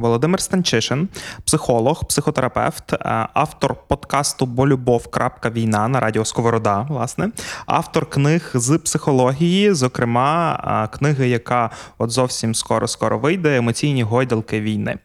Володимир 0.00 0.40
Станчишин, 0.40 1.08
психолог, 1.44 2.04
психотерапевт, 2.08 2.94
автор 3.34 3.74
подкасту 3.74 4.46
Болюбов.війна 4.46 5.88
на 5.88 6.00
радіо 6.00 6.24
Сковорода, 6.24 6.86
власне, 6.88 7.30
автор 7.66 8.06
книг 8.10 8.50
з 8.54 8.78
психології, 8.78 9.72
зокрема, 9.74 10.88
книги, 10.92 11.28
яка 11.28 11.70
от 11.98 12.10
зовсім 12.10 12.54
скоро 12.54 12.88
скоро 12.88 13.18
вийде 13.18 13.56
емоційні 13.56 14.02
гойдалки 14.02 14.60
війни. 14.60 14.98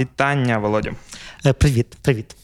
Вітання, 0.00 0.58
Володю. 0.58 0.92
Е, 1.46 1.52
Привіт, 1.52 1.86
привіт. 2.02 2.36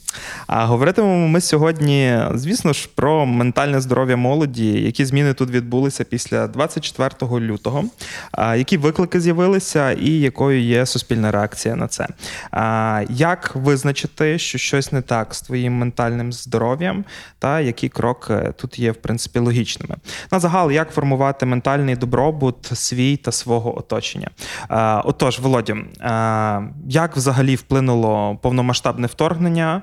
А 0.46 0.66
говоритимемо 0.66 1.28
ми 1.28 1.40
сьогодні, 1.40 2.18
звісно 2.34 2.72
ж, 2.72 2.88
про 2.94 3.26
ментальне 3.26 3.80
здоров'я 3.80 4.16
молоді, 4.16 4.72
які 4.72 5.04
зміни 5.04 5.34
тут 5.34 5.50
відбулися 5.50 6.04
після 6.04 6.46
24 6.46 7.40
лютого, 7.40 7.84
які 8.56 8.76
виклики 8.76 9.20
з'явилися, 9.20 9.92
і 9.92 10.10
якою 10.10 10.60
є 10.60 10.86
суспільна 10.86 11.30
реакція 11.30 11.76
на 11.76 11.88
це. 11.88 12.06
Як 13.10 13.50
визначити, 13.54 14.38
що 14.38 14.58
щось 14.58 14.92
не 14.92 15.02
так 15.02 15.34
з 15.34 15.42
твоїм 15.42 15.72
ментальним 15.78 16.32
здоров'ям, 16.32 17.04
та 17.38 17.60
які 17.60 17.88
кроки 17.88 18.52
тут 18.56 18.78
є 18.78 18.92
в 18.92 18.96
принципі 18.96 19.38
логічними? 19.38 19.96
На 20.32 20.40
загал, 20.40 20.70
як 20.70 20.90
формувати 20.90 21.46
ментальний 21.46 21.96
добробут 21.96 22.70
свій 22.74 23.16
та 23.16 23.32
свого 23.32 23.78
оточення? 23.78 24.30
Отож, 25.04 25.38
Володя, 25.38 25.76
як 26.88 27.16
взагалі 27.16 27.56
вплинуло 27.56 28.38
повномасштабне 28.42 29.06
вторгнення? 29.06 29.82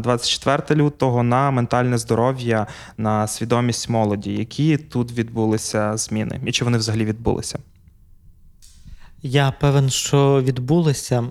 24 0.00 0.82
лютого 0.82 1.22
на 1.22 1.50
ментальне 1.50 1.98
здоров'я, 1.98 2.66
на 2.96 3.26
свідомість 3.26 3.88
молоді. 3.88 4.32
Які 4.32 4.76
тут 4.76 5.12
відбулися 5.12 5.96
зміни, 5.96 6.40
і 6.46 6.52
чи 6.52 6.64
вони 6.64 6.78
взагалі 6.78 7.04
відбулися? 7.04 7.58
Я 9.22 9.50
певен, 9.60 9.90
що 9.90 10.42
відбулися, 10.42 11.24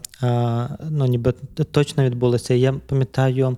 ну 0.90 1.06
ніби 1.06 1.34
точно 1.72 2.04
відбулися. 2.04 2.54
Я 2.54 2.74
пам'ятаю 2.74 3.58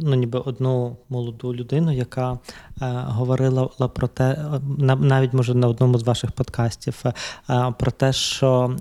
ну, 0.00 0.14
ніби 0.14 0.38
одну 0.38 0.96
молоду 1.08 1.54
людину, 1.54 1.92
яка 1.92 2.38
говорила 3.06 3.66
про 3.66 4.08
те, 4.08 4.44
навіть 4.78 5.32
може 5.32 5.54
на 5.54 5.68
одному 5.68 5.98
з 5.98 6.02
ваших 6.02 6.32
подкастів, 6.32 7.02
про 7.78 7.90
те, 7.90 8.12
що 8.12 8.76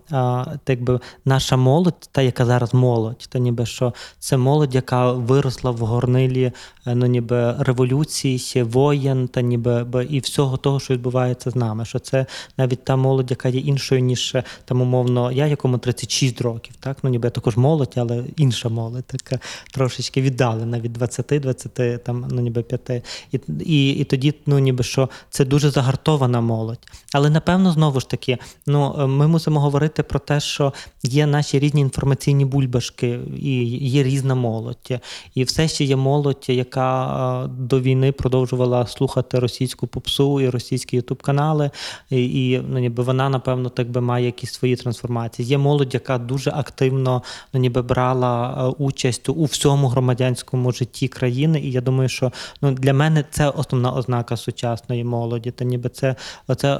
так 0.63 0.83
би 0.83 0.99
наша 1.25 1.57
молодь, 1.57 2.09
та 2.11 2.21
яка 2.21 2.45
зараз 2.45 2.73
молодь, 2.73 3.27
то 3.29 3.39
ніби 3.39 3.65
що 3.65 3.93
це 4.19 4.37
молодь, 4.37 4.75
яка 4.75 5.11
виросла 5.11 5.71
в 5.71 5.77
горнилі 5.77 6.51
ну, 6.85 7.05
ніби 7.05 7.55
революції, 7.59 8.63
воєн, 8.63 9.27
та 9.27 9.41
ніби 9.41 10.07
і 10.09 10.19
всього 10.19 10.57
того, 10.57 10.79
що 10.79 10.93
відбувається 10.93 11.51
з 11.51 11.55
нами. 11.55 11.85
Що 11.85 11.99
це 11.99 12.25
навіть 12.57 12.83
та 12.83 12.95
молодь, 12.95 13.31
яка 13.31 13.49
є 13.49 13.59
іншою, 13.59 14.01
ніж 14.01 14.35
там 14.65 14.81
умовно, 14.81 15.31
я, 15.31 15.47
якому 15.47 15.77
36 15.77 16.41
років, 16.41 16.75
так 16.79 16.97
ну 17.03 17.09
ніби 17.09 17.27
я 17.27 17.31
також 17.31 17.57
молодь, 17.57 17.93
але 17.95 18.23
інша 18.37 18.69
молодь, 18.69 19.05
така 19.05 19.39
трошечки 19.71 20.20
віддалена 20.21 20.79
від 20.79 20.97
20-20, 20.97 21.99
там 21.99 22.25
ну 22.31 22.41
ніби 22.41 22.63
5. 22.63 23.03
І, 23.31 23.39
і 23.65 23.89
і 23.91 24.03
тоді, 24.03 24.33
ну 24.45 24.59
ніби 24.59 24.83
що 24.83 25.09
це 25.29 25.45
дуже 25.45 25.69
загартована 25.69 26.41
молодь. 26.41 26.79
Але 27.13 27.29
напевно, 27.29 27.71
знову 27.71 27.99
ж 27.99 28.09
таки, 28.09 28.37
ну 28.67 29.07
ми 29.07 29.27
мусимо 29.27 29.59
говорити 29.59 30.03
про 30.03 30.19
те, 30.19 30.39
що 30.39 30.73
є 31.03 31.25
наші 31.25 31.59
різні 31.59 31.81
інформаційні 31.81 32.45
бульбашки, 32.45 33.19
і 33.41 33.63
є 33.89 34.03
різна 34.03 34.35
молодь. 34.35 35.01
І 35.35 35.43
все 35.43 35.67
ще 35.67 35.83
є 35.83 35.95
молодь, 35.95 36.45
яка 36.47 37.49
до 37.59 37.79
війни 37.79 38.11
продовжувала 38.11 38.87
слухати 38.87 39.39
російську 39.39 39.87
попсу 39.87 40.41
і 40.41 40.49
російські 40.49 40.95
ютуб-канали. 40.95 41.71
І, 42.09 42.51
і 42.51 42.61
ну, 42.69 42.79
ніби 42.79 43.03
вона, 43.03 43.29
напевно, 43.29 43.69
так 43.69 43.89
би 43.89 44.01
має 44.01 44.25
якісь 44.25 44.53
свої 44.53 44.75
трансформації. 44.75 45.47
Є 45.47 45.57
молодь, 45.57 45.93
яка 45.93 46.17
дуже 46.17 46.51
активно 46.51 47.23
ну, 47.53 47.59
ніби 47.59 47.81
брала 47.81 48.69
участь 48.77 49.29
у 49.29 49.43
всьому 49.43 49.87
громадянському 50.11 50.71
житті 50.71 51.07
країни. 51.07 51.59
І 51.59 51.71
я 51.71 51.81
думаю, 51.81 52.09
що 52.09 52.31
ну, 52.61 52.71
для 52.71 52.93
мене 52.93 53.25
це 53.31 53.49
основна 53.49 53.93
ознака 53.93 54.37
сучасної 54.37 55.03
молоді. 55.03 55.51
Та 55.51 55.65
ніби 55.65 55.89
це 55.89 56.15
оце 56.47 56.79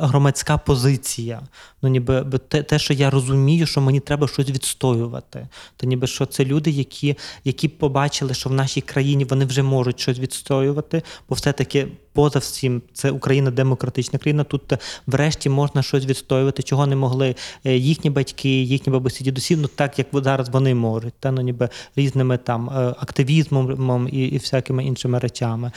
громадська 0.00 0.58
позиція. 0.58 1.40
Ну, 1.82 1.88
ніби 1.88 2.24
те, 2.48 2.62
те, 2.62 2.78
що 2.78 2.94
я 2.94 3.10
розумію, 3.10 3.66
що 3.66 3.80
мені 3.80 4.00
треба 4.00 4.28
щось 4.28 4.50
відстоювати. 4.50 5.48
Та 5.76 5.86
ніби 5.86 6.06
що 6.06 6.26
це 6.26 6.44
люди, 6.44 6.70
які, 6.70 7.16
які 7.44 7.68
побачили, 7.68 8.34
що 8.34 8.50
в 8.50 8.52
нашій 8.52 8.80
країні 8.80 9.24
вони 9.24 9.44
вже 9.44 9.62
можуть 9.62 10.00
щось 10.00 10.18
відстоювати, 10.18 11.02
бо 11.28 11.34
все-таки 11.34 11.88
поза 12.14 12.38
всім 12.38 12.82
це 12.92 13.10
Україна 13.10 13.50
демократична 13.50 14.18
країна. 14.18 14.44
Тут 14.44 14.72
е, 14.72 14.78
врешті 15.06 15.48
можна 15.48 15.82
щось 15.82 16.06
відстоювати, 16.06 16.62
чого 16.62 16.86
не 16.86 16.96
могли 16.96 17.34
е, 17.64 17.76
їхні 17.76 18.10
батьки, 18.10 18.62
їхні 18.62 18.92
бабусі, 18.92 19.24
дідусі, 19.24 19.56
ну 19.56 19.68
так 19.68 19.98
як 19.98 20.06
зараз 20.12 20.48
вони 20.48 20.74
можуть, 20.74 21.14
та 21.20 21.30
ну 21.30 21.40
ніби 21.40 21.68
різними 21.96 22.38
там 22.38 22.70
е, 22.70 22.94
активізмом 23.00 24.08
і 24.12 24.24
і 24.24 24.38
всякими 24.38 24.84
іншими 24.84 25.18
речами. 25.18 25.72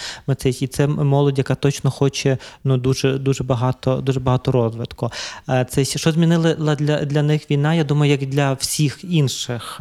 І 0.45 0.67
це 0.67 0.87
молодь, 0.87 1.37
яка 1.37 1.55
точно 1.55 1.91
хоче 1.91 2.37
ну 2.63 2.77
дуже 2.77 3.17
дуже 3.17 3.43
багато, 3.43 4.01
дуже 4.01 4.19
багато 4.19 4.51
розвитку. 4.51 5.11
Це 5.69 5.85
що 5.85 6.11
змінила 6.11 6.75
для, 6.75 7.05
для 7.05 7.23
них 7.23 7.51
війна? 7.51 7.73
Я 7.73 7.83
думаю, 7.83 8.11
як 8.11 8.25
для 8.25 8.53
всіх 8.53 8.99
інших, 9.03 9.77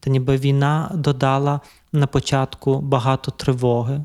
та 0.00 0.10
ніби 0.10 0.36
війна 0.36 0.90
додала 0.94 1.60
на 1.92 2.06
початку 2.06 2.80
багато 2.80 3.30
тривоги 3.30 4.04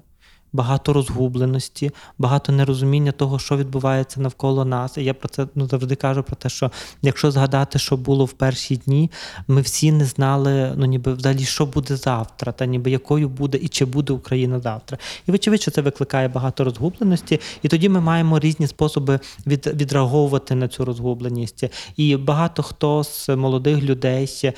багато 0.53 0.93
розгубленості, 0.93 1.91
багато 2.17 2.51
нерозуміння 2.51 3.11
того, 3.11 3.39
що 3.39 3.57
відбувається 3.57 4.21
навколо 4.21 4.65
нас. 4.65 4.97
І 4.97 5.03
я 5.03 5.13
про 5.13 5.29
це 5.29 5.47
ну, 5.55 5.67
завжди 5.67 5.95
кажу 5.95 6.23
про 6.23 6.35
те, 6.35 6.49
що 6.49 6.71
якщо 7.01 7.31
згадати, 7.31 7.79
що 7.79 7.97
було 7.97 8.25
в 8.25 8.33
перші 8.33 8.75
дні, 8.75 9.11
ми 9.47 9.61
всі 9.61 9.91
не 9.91 10.05
знали, 10.05 10.73
ну 10.75 10.85
ніби 10.85 11.13
взагалі, 11.13 11.45
що 11.45 11.65
буде 11.65 11.95
завтра, 11.95 12.51
та 12.51 12.65
ніби 12.65 12.91
якою 12.91 13.29
буде 13.29 13.57
і 13.57 13.67
чи 13.67 13.85
буде 13.85 14.13
Україна 14.13 14.59
завтра. 14.59 14.97
І 15.27 15.31
вочевидь, 15.31 15.61
що 15.61 15.71
це 15.71 15.81
викликає 15.81 16.27
багато 16.27 16.63
розгубленості, 16.63 17.39
і 17.61 17.67
тоді 17.67 17.89
ми 17.89 18.01
маємо 18.01 18.39
різні 18.39 18.67
способи 18.67 19.19
від, 19.47 19.67
відреаговувати 19.67 20.55
на 20.55 20.67
цю 20.67 20.85
розгубленість. 20.85 21.63
І 21.97 22.17
багато 22.17 22.63
хто 22.63 23.03
з 23.03 23.35
молодих 23.35 23.83
людей 23.83 24.29
е, 24.43 24.53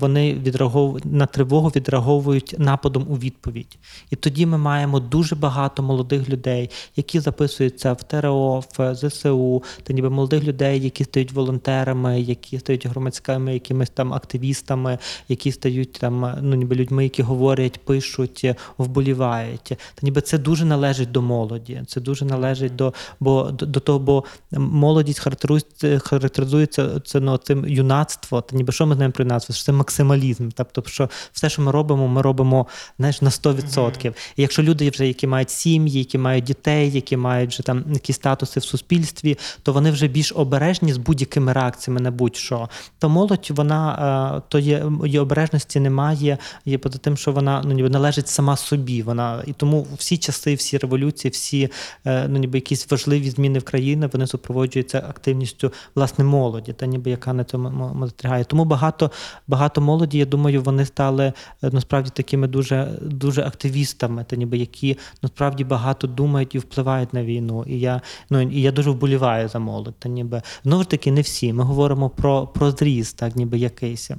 вони 0.00 0.34
відреаговують 0.34 1.04
на 1.04 1.26
тривогу, 1.26 1.68
відреаговують 1.68 2.54
нападом 2.58 3.06
у 3.08 3.14
відповідь. 3.14 3.78
І 4.10 4.16
тоді 4.16 4.46
ми 4.46 4.58
маємо 4.58 5.00
дуже 5.00 5.27
дуже 5.28 5.40
багато 5.40 5.82
молодих 5.82 6.28
людей, 6.28 6.70
які 6.96 7.20
записуються 7.20 7.92
в 7.92 8.02
ТРО, 8.02 8.64
в 8.78 8.94
ЗСУ, 8.94 9.62
та 9.82 9.92
ніби 9.92 10.10
молодих 10.10 10.44
людей, 10.44 10.80
які 10.80 11.04
стають 11.04 11.32
волонтерами, 11.32 12.20
які 12.20 12.58
стають 12.58 12.86
громадськими 12.86 13.54
якимись 13.54 13.90
там 13.90 14.14
активістами, 14.14 14.98
які 15.28 15.52
стають 15.52 15.92
там 15.92 16.34
ну 16.42 16.56
ніби 16.56 16.76
людьми, 16.76 17.04
які 17.04 17.22
говорять, 17.22 17.80
пишуть, 17.84 18.46
вболівають. 18.78 19.68
Та 19.94 20.00
ніби 20.02 20.20
це 20.20 20.38
дуже 20.38 20.64
належить 20.64 21.12
до 21.12 21.22
молоді. 21.22 21.82
Це 21.86 22.00
дуже 22.00 22.24
належить 22.24 22.76
до 22.76 22.92
бо 23.20 23.50
до, 23.50 23.66
до 23.66 23.80
того, 23.80 23.98
бо 23.98 24.24
молодість 24.52 25.18
характеризується 25.18 25.98
характеризується 25.98 27.00
це 27.00 27.20
ну, 27.20 27.36
цим 27.36 27.68
юнацтво. 27.68 28.40
Та 28.40 28.56
ніби 28.56 28.72
що 28.72 28.86
ми 28.86 28.94
знаємо 28.94 29.12
про 29.12 29.24
юнацтво? 29.24 29.54
Що 29.54 29.64
це 29.64 29.72
максималізм. 29.72 30.48
Тобто, 30.54 30.82
що 30.86 31.10
все, 31.32 31.48
що 31.48 31.62
ми 31.62 31.72
робимо, 31.72 32.08
ми 32.08 32.22
робимо 32.22 32.66
знаєш, 32.98 33.22
на 33.22 33.30
100%. 33.30 33.54
Mm-hmm. 33.58 34.14
І 34.36 34.42
якщо 34.42 34.62
люди 34.62 34.90
вже 34.90 35.06
які 35.18 35.26
мають 35.26 35.50
сім'ї, 35.50 35.98
які 35.98 36.18
мають 36.18 36.44
дітей, 36.44 36.90
які 36.90 37.16
мають 37.16 37.50
вже 37.50 37.62
там 37.62 37.84
якісь 37.92 38.16
статуси 38.16 38.60
в 38.60 38.64
суспільстві, 38.64 39.38
то 39.62 39.72
вони 39.72 39.90
вже 39.90 40.08
більш 40.08 40.32
обережні 40.32 40.92
з 40.92 40.96
будь-якими 40.96 41.52
реакціями 41.52 42.00
на 42.00 42.10
будь-що. 42.10 42.68
То 42.98 43.08
молодь 43.08 43.48
вона 43.50 44.38
е, 44.38 44.42
то 44.48 44.58
є 44.58 44.84
її 45.04 45.18
обережності 45.18 45.80
немає, 45.80 46.38
є 46.64 46.78
поза 46.78 46.98
тим, 46.98 47.16
що 47.16 47.32
вона 47.32 47.62
ну 47.64 47.72
ніби 47.72 47.88
належить 47.88 48.28
сама 48.28 48.56
собі. 48.56 49.02
Вона 49.02 49.42
і 49.46 49.52
тому 49.52 49.86
всі 49.96 50.16
часи, 50.16 50.54
всі 50.54 50.78
революції, 50.78 51.30
всі 51.30 51.70
е, 52.06 52.28
ну 52.28 52.38
ніби 52.38 52.58
якісь 52.58 52.90
важливі 52.90 53.30
зміни 53.30 53.58
в 53.58 53.64
країні, 53.64 54.08
вони 54.12 54.26
супроводжуються 54.26 54.98
активністю 54.98 55.72
власне 55.94 56.24
молоді, 56.24 56.72
та 56.72 56.86
ніби 56.86 57.10
яка 57.10 57.32
на 57.32 57.44
цьому 57.44 58.06
затрягає. 58.06 58.44
Тому 58.44 58.64
багато 58.64 59.10
багато 59.48 59.80
молоді, 59.80 60.18
я 60.18 60.26
думаю, 60.26 60.62
вони 60.62 60.86
стали 60.86 61.24
е, 61.24 61.32
насправді 61.72 62.10
такими 62.14 62.46
дуже 62.48 62.88
дуже 63.02 63.42
активістами, 63.42 64.24
та 64.24 64.36
ніби 64.36 64.58
які 64.58 64.96
насправді 65.22 65.64
багато 65.64 66.06
думають 66.06 66.54
і 66.54 66.58
впливають 66.58 67.14
на 67.14 67.24
війну. 67.24 67.64
І 67.66 67.80
я 67.80 68.00
ну 68.30 68.40
і 68.40 68.60
я 68.60 68.72
дуже 68.72 68.90
вболіваю 68.90 69.48
за 69.48 69.58
молодь. 69.58 69.98
Та 69.98 70.08
ніби 70.08 70.42
знову 70.64 70.82
ж 70.82 70.88
таки 70.88 71.12
не 71.12 71.20
всі. 71.20 71.52
Ми 71.52 71.64
говоримо 71.64 72.10
про 72.10 72.46
про 72.46 72.70
зріст, 72.70 73.16
так 73.16 73.36
ніби 73.36 73.58
якийсь. 73.58 74.10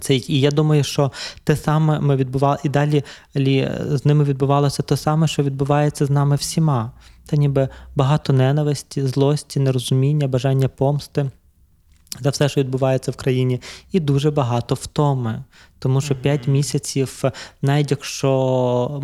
Це, 0.00 0.16
і 0.16 0.40
я 0.40 0.50
думаю, 0.50 0.84
що 0.84 1.12
те 1.44 1.56
саме 1.56 2.00
ми 2.00 2.16
відбували, 2.16 2.58
і 2.64 2.68
далі 2.68 3.04
лі, 3.36 3.70
з 3.80 4.04
ними 4.04 4.24
відбувалося 4.24 4.82
те 4.82 4.96
саме, 4.96 5.28
що 5.28 5.42
відбувається 5.42 6.06
з 6.06 6.10
нами 6.10 6.36
всіма. 6.36 6.92
Це 7.24 7.36
ніби 7.36 7.68
багато 7.96 8.32
ненависті, 8.32 9.06
злості, 9.06 9.60
нерозуміння, 9.60 10.28
бажання 10.28 10.68
помсти 10.68 11.30
за 12.20 12.30
все, 12.30 12.48
що 12.48 12.60
відбувається 12.60 13.10
в 13.10 13.16
країні, 13.16 13.60
і 13.92 14.00
дуже 14.00 14.30
багато 14.30 14.74
втоми. 14.74 15.44
Тому 15.84 16.00
що 16.00 16.14
5 16.14 16.48
місяців, 16.48 17.22
навіть 17.62 17.90
якщо 17.90 19.02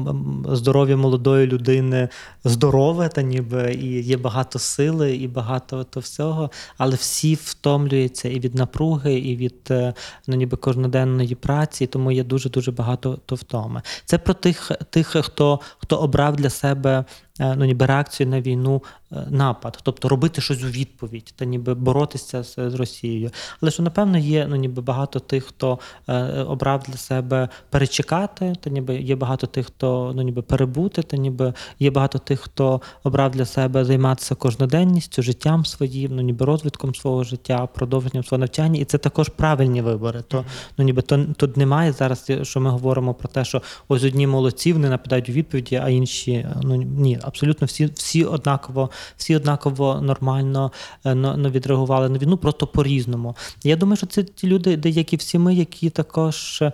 здоров'я 0.49 0.97
молодої 0.97 1.47
людини 1.47 2.09
здорове, 2.45 3.09
та 3.09 3.23
ніби 3.23 3.75
і 3.75 4.01
є 4.03 4.17
багато 4.17 4.59
сили, 4.59 5.17
і 5.17 5.29
багато 5.29 5.85
то 5.85 6.01
всього, 6.01 6.51
але 6.79 6.97
всі 6.97 7.35
втомлюються 7.35 8.29
і 8.29 8.41
від 8.41 8.55
напруги, 8.55 9.15
і 9.15 9.37
від 9.37 9.57
е, 9.71 9.95
ну, 10.27 10.37
ніби 10.37 10.57
кожноденної 10.57 11.35
праці, 11.35 11.87
тому 11.87 12.13
є 12.13 12.25
дуже 12.25 12.51
дуже 12.51 12.73
багато 12.73 13.19
то 13.27 13.35
втоми. 13.35 13.83
Це 14.05 14.19
про 14.19 14.35
тих, 14.35 14.71
тих 14.91 15.07
хто, 15.07 15.61
хто 15.79 15.97
обрав 15.97 16.37
для 16.37 16.51
себе 16.51 17.05
е, 17.41 17.55
ну, 17.57 17.65
ніби 17.65 17.87
реакцію 17.87 18.29
на 18.29 18.41
війну 18.41 18.83
напад, 19.31 19.79
тобто 19.83 20.09
робити 20.09 20.41
щось 20.41 20.63
у 20.63 20.67
відповідь, 20.67 21.35
та 21.37 21.45
ніби 21.45 21.75
боротися 21.75 22.43
з, 22.43 22.55
з 22.71 22.75
Росією. 22.75 23.31
Але 23.61 23.71
що 23.71 23.83
напевно 23.83 24.19
є 24.19 24.47
ну, 24.51 24.57
ніби 24.57 24.83
багато 24.83 25.21
тих, 25.21 25.45
хто 25.45 25.79
е, 26.09 26.43
обрав 26.43 26.83
для 26.89 26.97
себе 26.97 27.49
перечекати, 27.71 28.55
та 28.61 28.71
ніби 28.71 28.97
є 28.97 29.17
багато 29.17 29.47
тих, 29.47 29.67
хто 29.67 30.13
ну, 30.17 30.23
ніби 30.23 30.43
перебути, 30.43 31.03
та 31.03 31.17
ніби 31.17 31.55
є 31.79 31.91
багато 31.91 32.19
тих, 32.19 32.41
хто 32.41 32.81
обрав 33.03 33.31
для 33.31 33.45
себе 33.45 33.85
займатися 33.85 34.35
кожноденністю, 34.35 35.23
життям 35.23 35.67
своїм, 35.67 36.17
ну 36.17 36.23
ніби 36.23 36.47
розвитком 36.47 36.95
свого 36.95 37.25
життя, 37.25 37.67
продовженням 37.67 38.25
свого 38.25 38.39
навчання, 38.39 38.81
і 38.81 38.85
це 38.85 38.99
також 38.99 39.29
правильні 39.29 39.83
вибори. 39.83 40.23
То 40.29 40.45
ну 40.79 40.85
ніби 40.85 41.03
то 41.03 41.25
тут 41.37 41.57
немає 41.57 41.93
зараз, 41.93 42.31
що 42.43 42.61
ми 42.61 42.71
говоримо 42.71 43.15
про 43.15 43.29
те, 43.29 43.45
що 43.45 43.63
ось 43.89 44.05
одні 44.05 44.27
молодці, 44.27 44.73
вони 44.73 44.89
нападають 44.89 45.29
у 45.29 45.33
відповіді, 45.33 45.77
а 45.77 45.89
інші 45.89 46.47
ну 46.63 46.77
ні, 46.77 47.19
абсолютно 47.23 47.67
всі, 47.67 47.87
всі 47.87 48.25
однаково, 48.25 48.91
всі 49.17 49.37
однаково 49.37 50.01
нормально 50.03 50.73
е, 51.05 51.15
ну, 51.15 51.51
відреагували 51.51 52.09
на 52.09 52.19
війну, 52.19 52.37
просто 52.37 52.67
по-різному. 52.67 53.37
Я 53.65 53.77
думаю, 53.77 53.97
що 53.97 54.07
це 54.07 54.23
ті 54.23 54.47
люди, 54.47 54.77
де 54.77 54.89
як 54.89 55.13
і 55.13 55.17
всі 55.17 55.39
ми, 55.39 55.55
які 55.55 55.91
також 55.91 56.63
е, 56.63 56.73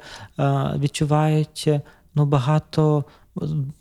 відчувають 0.78 1.64
е, 1.66 1.80
ну, 2.14 2.26
багато. 2.26 3.04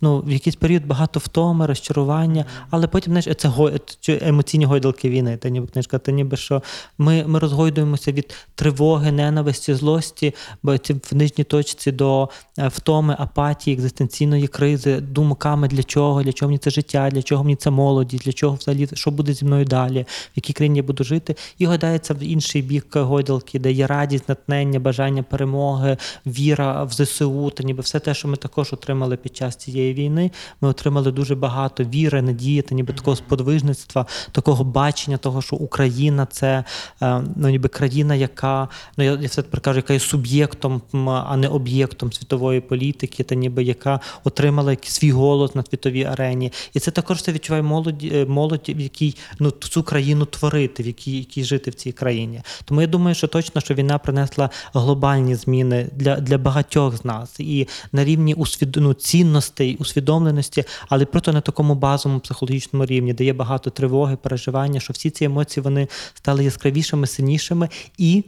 Ну, 0.01 0.19
в 0.19 0.31
якийсь 0.31 0.55
період 0.55 0.85
багато 0.85 1.19
втоми, 1.19 1.65
розчарування, 1.65 2.45
але 2.69 2.87
потім 2.87 3.13
знаєш, 3.13 3.37
це 3.37 3.47
го- 3.47 3.71
чи 3.99 4.19
емоційні 4.21 4.65
гойдалки 4.65 5.09
війни. 5.09 5.37
Та 5.37 5.49
ніби 5.49 5.67
книжка, 5.67 5.99
та 5.99 6.11
ніби 6.11 6.37
що 6.37 6.63
ми, 6.97 7.23
ми 7.27 7.39
розгойдуємося 7.39 8.11
від 8.11 8.33
тривоги, 8.55 9.11
ненависті, 9.11 9.73
злості, 9.73 10.33
бо 10.63 10.77
ці 10.77 10.93
в 10.93 11.15
нижній 11.15 11.43
точці 11.43 11.91
до 11.91 12.29
е, 12.59 12.67
втоми, 12.67 13.15
апатії, 13.19 13.75
екзистенційної 13.75 14.47
кризи, 14.47 15.01
думками 15.01 15.67
для 15.67 15.83
чого, 15.83 16.23
для 16.23 16.33
чого 16.33 16.49
мені 16.49 16.57
це 16.57 16.69
життя, 16.69 17.09
для 17.11 17.21
чого 17.21 17.43
мені 17.43 17.55
це 17.55 17.69
молодість, 17.69 18.23
для 18.23 18.33
чого 18.33 18.55
взагалі 18.55 18.87
що 18.93 19.11
буде 19.11 19.33
зі 19.33 19.45
мною 19.45 19.65
далі, 19.65 20.01
в 20.01 20.31
якій 20.35 20.53
країні 20.53 20.77
я 20.77 20.83
буду 20.83 21.03
жити, 21.03 21.35
і 21.57 21.65
гадається 21.65 22.13
в 22.13 22.23
інший 22.23 22.61
бік 22.61 22.95
гойдалки, 22.95 23.59
де 23.59 23.71
є 23.71 23.87
радість, 23.87 24.29
натхнення, 24.29 24.79
бажання 24.79 25.23
перемоги, 25.23 25.97
віра 26.25 26.83
в 26.83 26.91
ЗСУ, 26.93 27.49
та 27.49 27.63
ніби 27.63 27.81
все 27.81 27.99
те, 27.99 28.13
що 28.13 28.27
ми 28.27 28.37
також 28.37 28.73
отримали 28.73 29.17
під 29.17 29.35
час 29.35 29.44
цієї 29.51 29.93
війни. 29.93 30.31
Ми 30.61 30.69
отримали 30.69 31.11
дуже 31.11 31.35
багато 31.35 31.83
віри, 31.83 32.21
надії, 32.21 32.61
та 32.61 32.75
ніби 32.75 32.93
такого 32.93 33.15
сподвижництва, 33.15 34.05
такого 34.31 34.63
бачення 34.63 35.17
того, 35.17 35.41
що 35.41 35.55
Україна 35.55 36.27
це 36.31 36.63
е, 37.01 37.23
ну, 37.35 37.49
ніби 37.49 37.69
країна, 37.69 38.15
яка 38.15 38.69
ну 38.97 39.03
я, 39.03 39.11
я 39.11 39.27
все 39.27 39.41
тепер 39.41 39.61
кажу, 39.61 39.77
яка 39.77 39.93
є 39.93 39.99
суб'єктом, 39.99 40.81
а 41.07 41.37
не 41.37 41.47
об'єктом 41.47 42.13
світової 42.13 42.61
політики, 42.61 43.23
та 43.23 43.35
ніби 43.35 43.63
яка 43.63 43.99
отримала 44.23 44.77
свій 44.81 45.11
голос 45.11 45.55
на 45.55 45.63
світовій 45.63 46.03
арені. 46.03 46.51
І 46.73 46.79
це 46.79 46.91
також 46.91 47.21
це 47.21 47.31
відчуває 47.31 47.63
молодь, 47.63 48.03
е, 48.03 48.25
молодь, 48.25 48.69
в 48.69 48.79
якій 48.79 49.15
ну 49.39 49.51
цю 49.51 49.83
країну 49.83 50.25
творити, 50.25 50.83
в 50.83 50.87
якій, 50.87 51.17
якій 51.17 51.43
жити 51.43 51.71
в 51.71 51.73
цій 51.73 51.91
країні. 51.91 52.41
Тому 52.65 52.81
я 52.81 52.87
думаю, 52.87 53.15
що 53.15 53.27
точно 53.27 53.61
що 53.61 53.73
війна 53.73 53.97
принесла 53.97 54.49
глобальні 54.73 55.35
зміни 55.35 55.89
для, 55.93 56.15
для 56.15 56.37
багатьох 56.37 56.97
з 56.97 57.05
нас 57.05 57.39
і 57.39 57.67
на 57.91 58.05
рівні 58.05 58.33
усвід... 58.33 58.75
ну, 58.75 58.93
цінностей, 59.35 59.77
усвідомленості, 59.79 60.63
але 60.89 61.05
просто 61.05 61.33
на 61.33 61.41
такому 61.41 61.75
базовому 61.75 62.19
психологічному 62.19 62.85
рівні, 62.85 63.13
де 63.13 63.23
є 63.23 63.33
багато 63.33 63.69
тривоги, 63.69 64.15
переживання, 64.15 64.79
що 64.79 64.93
всі 64.93 65.09
ці 65.09 65.25
емоції 65.25 65.63
вони 65.63 65.87
стали 66.13 66.43
яскравішими, 66.43 67.07
сильнішими 67.07 67.69
і. 67.97 68.23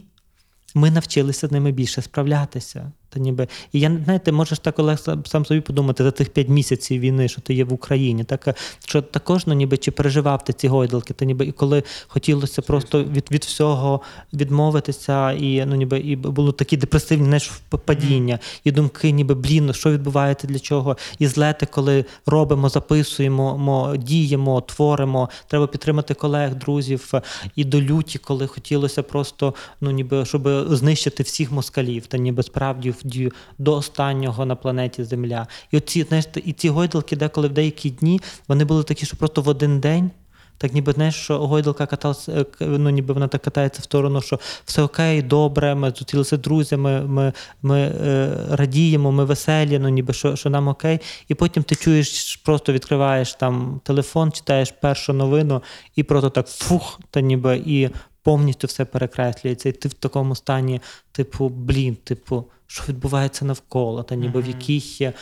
Ми 0.74 0.90
навчилися 0.90 1.48
з 1.48 1.52
ними 1.52 1.72
більше 1.72 2.02
справлятися. 2.02 2.92
Та 3.10 3.20
ніби 3.20 3.48
і 3.72 3.80
я 3.80 3.98
знаєте, 4.04 4.32
можеш 4.32 4.58
так 4.58 4.78
Олег 4.78 4.98
сам 5.26 5.44
собі 5.44 5.60
подумати 5.60 6.04
за 6.04 6.10
тих 6.10 6.30
п'ять 6.30 6.48
місяців 6.48 7.00
війни, 7.00 7.28
що 7.28 7.40
ти 7.40 7.54
є 7.54 7.64
в 7.64 7.72
Україні. 7.72 8.24
Так 8.24 8.56
що 8.86 9.02
також 9.02 9.46
ну, 9.46 9.54
ніби 9.54 9.76
чи 9.76 9.90
переживав 9.90 10.44
ти 10.44 10.52
ці 10.52 10.68
гойдалки, 10.68 11.14
та 11.14 11.24
ніби 11.24 11.46
і 11.46 11.52
коли 11.52 11.82
хотілося 12.08 12.62
просто 12.62 13.04
від, 13.04 13.26
від 13.30 13.44
всього 13.44 14.00
відмовитися, 14.32 15.32
і 15.32 15.66
ну 15.66 15.76
ніби 15.76 15.98
і 15.98 16.16
було 16.16 16.52
такі 16.52 16.76
депресивні 16.76 17.24
знаєш, 17.24 17.50
падіння, 17.84 18.38
і 18.64 18.72
думки, 18.72 19.10
ніби 19.10 19.34
блін, 19.34 19.72
що 19.72 19.90
відбувається 19.90 20.46
для 20.46 20.58
чого, 20.58 20.96
і 21.18 21.26
злети, 21.26 21.66
коли 21.66 22.04
робимо, 22.26 22.68
записуємо, 22.68 23.58
мо, 23.58 23.96
діємо, 23.96 24.60
творимо. 24.60 25.28
Треба 25.46 25.66
підтримати 25.66 26.14
колег, 26.14 26.54
друзів, 26.54 27.12
і 27.56 27.64
до 27.64 27.80
люті, 27.80 28.18
коли 28.18 28.46
хотілося 28.46 29.02
просто 29.02 29.54
ну 29.80 29.90
ніби 29.90 30.24
щоб 30.24 30.48
знищити 30.70 31.22
всіх 31.22 31.52
москалів, 31.52 32.06
та 32.06 32.18
ніби 32.18 32.42
справді 32.42 32.90
в- 33.04 33.30
до 33.58 33.74
останнього 33.74 34.46
на 34.46 34.56
планеті 34.56 35.04
Земля. 35.04 35.46
І 35.70 35.76
оці, 35.76 36.02
знаєш, 36.02 36.26
і 36.44 36.52
ці 36.52 36.68
гойдалки, 36.68 37.16
деколи 37.16 37.48
в 37.48 37.52
деякі 37.52 37.90
дні 37.90 38.20
вони 38.48 38.64
були 38.64 38.82
такі, 38.82 39.06
що 39.06 39.16
просто 39.16 39.42
в 39.42 39.48
один 39.48 39.80
день. 39.80 40.10
Так 40.58 40.74
ніби 40.74 40.92
знаєш, 40.92 41.14
що 41.14 41.38
гойдалка 41.38 41.86
каталася, 41.86 42.32
е, 42.60 42.66
ну 42.66 42.90
ніби 42.90 43.14
вона 43.14 43.28
так 43.28 43.42
катається 43.42 43.80
в 43.80 43.84
сторону, 43.84 44.20
що 44.20 44.40
все 44.64 44.82
окей, 44.82 45.22
добре, 45.22 45.74
ми 45.74 45.90
зустрілися 45.90 46.36
друзями, 46.36 47.00
ми, 47.00 47.32
ми 47.62 47.80
е, 47.80 48.32
радіємо, 48.50 49.12
ми 49.12 49.24
веселі, 49.24 49.78
ну 49.78 49.88
ніби 49.88 50.12
що, 50.12 50.36
що 50.36 50.50
нам 50.50 50.68
окей. 50.68 51.00
І 51.28 51.34
потім 51.34 51.62
ти 51.62 51.74
чуєш, 51.74 52.36
просто 52.36 52.72
відкриваєш 52.72 53.34
там 53.34 53.80
телефон, 53.84 54.32
читаєш 54.32 54.70
першу 54.70 55.12
новину, 55.12 55.62
і 55.96 56.02
просто 56.02 56.30
так 56.30 56.48
фух, 56.48 57.00
та 57.10 57.20
ніби 57.20 57.62
і 57.66 57.88
повністю 58.22 58.66
все 58.66 58.84
перекреслюється. 58.84 59.68
І 59.68 59.72
ти 59.72 59.88
в 59.88 59.92
такому 59.92 60.34
стані, 60.34 60.80
типу, 61.12 61.48
блін, 61.48 61.94
типу, 61.94 62.44
що 62.68 62.84
відбувається 62.88 63.44
навколо, 63.44 64.02
та 64.02 64.14
ніби 64.14 64.40
в 64.40 64.46
яких. 64.48 65.14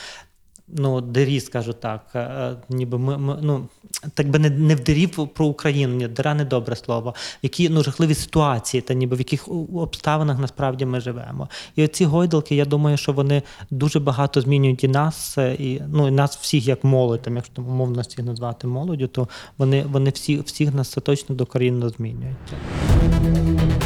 Ну, 0.69 1.00
дирі, 1.00 1.40
скажу 1.40 1.72
так. 1.72 2.06
е, 2.14 2.56
Ніби 2.69 2.98
ми, 2.98 3.19
ми 3.19 3.38
ну, 3.43 3.69
так 4.14 4.28
би 4.31 4.38
не, 4.38 4.50
не 4.50 4.75
в 4.75 4.81
дирі 4.81 5.06
про 5.06 5.46
Україну, 5.46 5.94
ні, 5.94 6.08
дира 6.08 6.34
не 6.34 6.44
добре 6.44 6.76
слово. 6.76 7.15
Які 7.43 7.69
ну, 7.69 7.82
жахливі 7.82 8.15
ситуації, 8.15 8.81
та 8.81 8.94
ніби 8.94 9.17
в 9.17 9.19
яких 9.19 9.48
обставинах 9.74 10.38
насправді 10.38 10.86
ми 10.86 11.00
живемо. 11.00 11.48
І 11.76 11.84
оці 11.84 12.05
гойдалки, 12.05 12.55
я 12.55 12.65
думаю, 12.65 12.96
що 12.96 13.12
вони 13.12 13.43
дуже 13.70 14.00
багато 14.00 14.41
змінюють 14.41 14.84
і 14.84 14.88
нас, 14.88 15.38
е, 15.38 15.55
і 15.55 15.82
ну, 15.88 16.08
і 16.08 16.10
нас 16.10 16.36
всіх 16.36 16.67
як 16.67 16.84
молодь, 16.84 17.22
там, 17.22 17.36
якщо 17.36 17.55
там, 17.55 17.69
умовно 17.69 18.03
всіх 18.03 18.24
назвати 18.24 18.67
молоддю, 18.67 19.06
то 19.06 19.29
вони, 19.58 19.82
вони 19.82 20.10
всі, 20.10 20.41
всіх 20.41 20.74
нас 20.74 20.98
точно 21.03 21.34
докорінно 21.34 21.88
змінюють. 21.88 22.36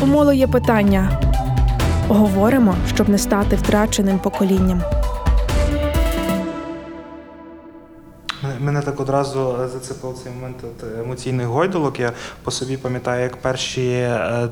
У 0.03 0.07
моло 0.07 0.33
є 0.33 0.47
питання. 0.47 1.21
Говоримо, 2.15 2.75
щоб 2.95 3.09
не 3.09 3.19
стати 3.19 3.57
втраченим 3.57 4.19
поколінням. 4.19 4.83
Мене- 8.61 8.81
так 8.83 9.01
одразу 9.01 9.57
зацепив 9.73 10.15
цей 10.25 10.33
момент 10.33 10.57
от, 10.63 10.99
емоційних 11.05 11.47
гойдолок. 11.47 12.01
Я 12.01 12.13
по 12.45 12.51
собі 12.51 12.77
пам'ятаю, 12.77 13.23
як 13.23 13.37
перші, 13.37 13.91
е, 13.91 14.49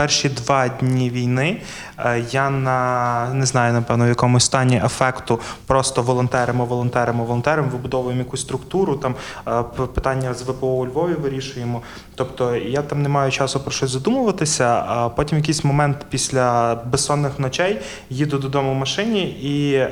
перші 0.00 0.28
два 0.28 0.68
дні 0.68 1.10
війни 1.10 1.62
е, 1.98 2.24
я 2.30 2.50
на 2.50 3.28
не 3.34 3.46
знаю, 3.46 3.72
напевно, 3.72 4.04
в 4.04 4.08
якомусь 4.08 4.44
стані 4.44 4.80
афекту 4.84 5.40
просто 5.66 6.02
волонтеримо, 6.02 6.64
волонтеримо, 6.64 7.24
волонтеримо, 7.24 7.68
вибудовуємо 7.72 8.18
якусь 8.18 8.40
структуру. 8.40 8.96
Там 8.96 9.14
е, 9.48 9.62
питання 9.86 10.34
з 10.34 10.42
ВПО 10.42 10.66
у 10.66 10.86
Львові 10.86 11.12
вирішуємо. 11.12 11.82
Тобто 12.14 12.56
я 12.56 12.82
там 12.82 13.02
не 13.02 13.08
маю 13.08 13.30
часу 13.30 13.60
про 13.60 13.70
щось 13.70 13.90
задумуватися. 13.90 14.84
А 14.88 15.08
потім 15.08 15.38
якийсь 15.38 15.64
момент 15.64 15.96
після 16.10 16.74
безсонних 16.74 17.38
ночей 17.38 17.78
їду 18.10 18.38
додому 18.38 18.72
в 18.72 18.74
машині 18.74 19.22
і 19.30 19.72
е, 19.74 19.88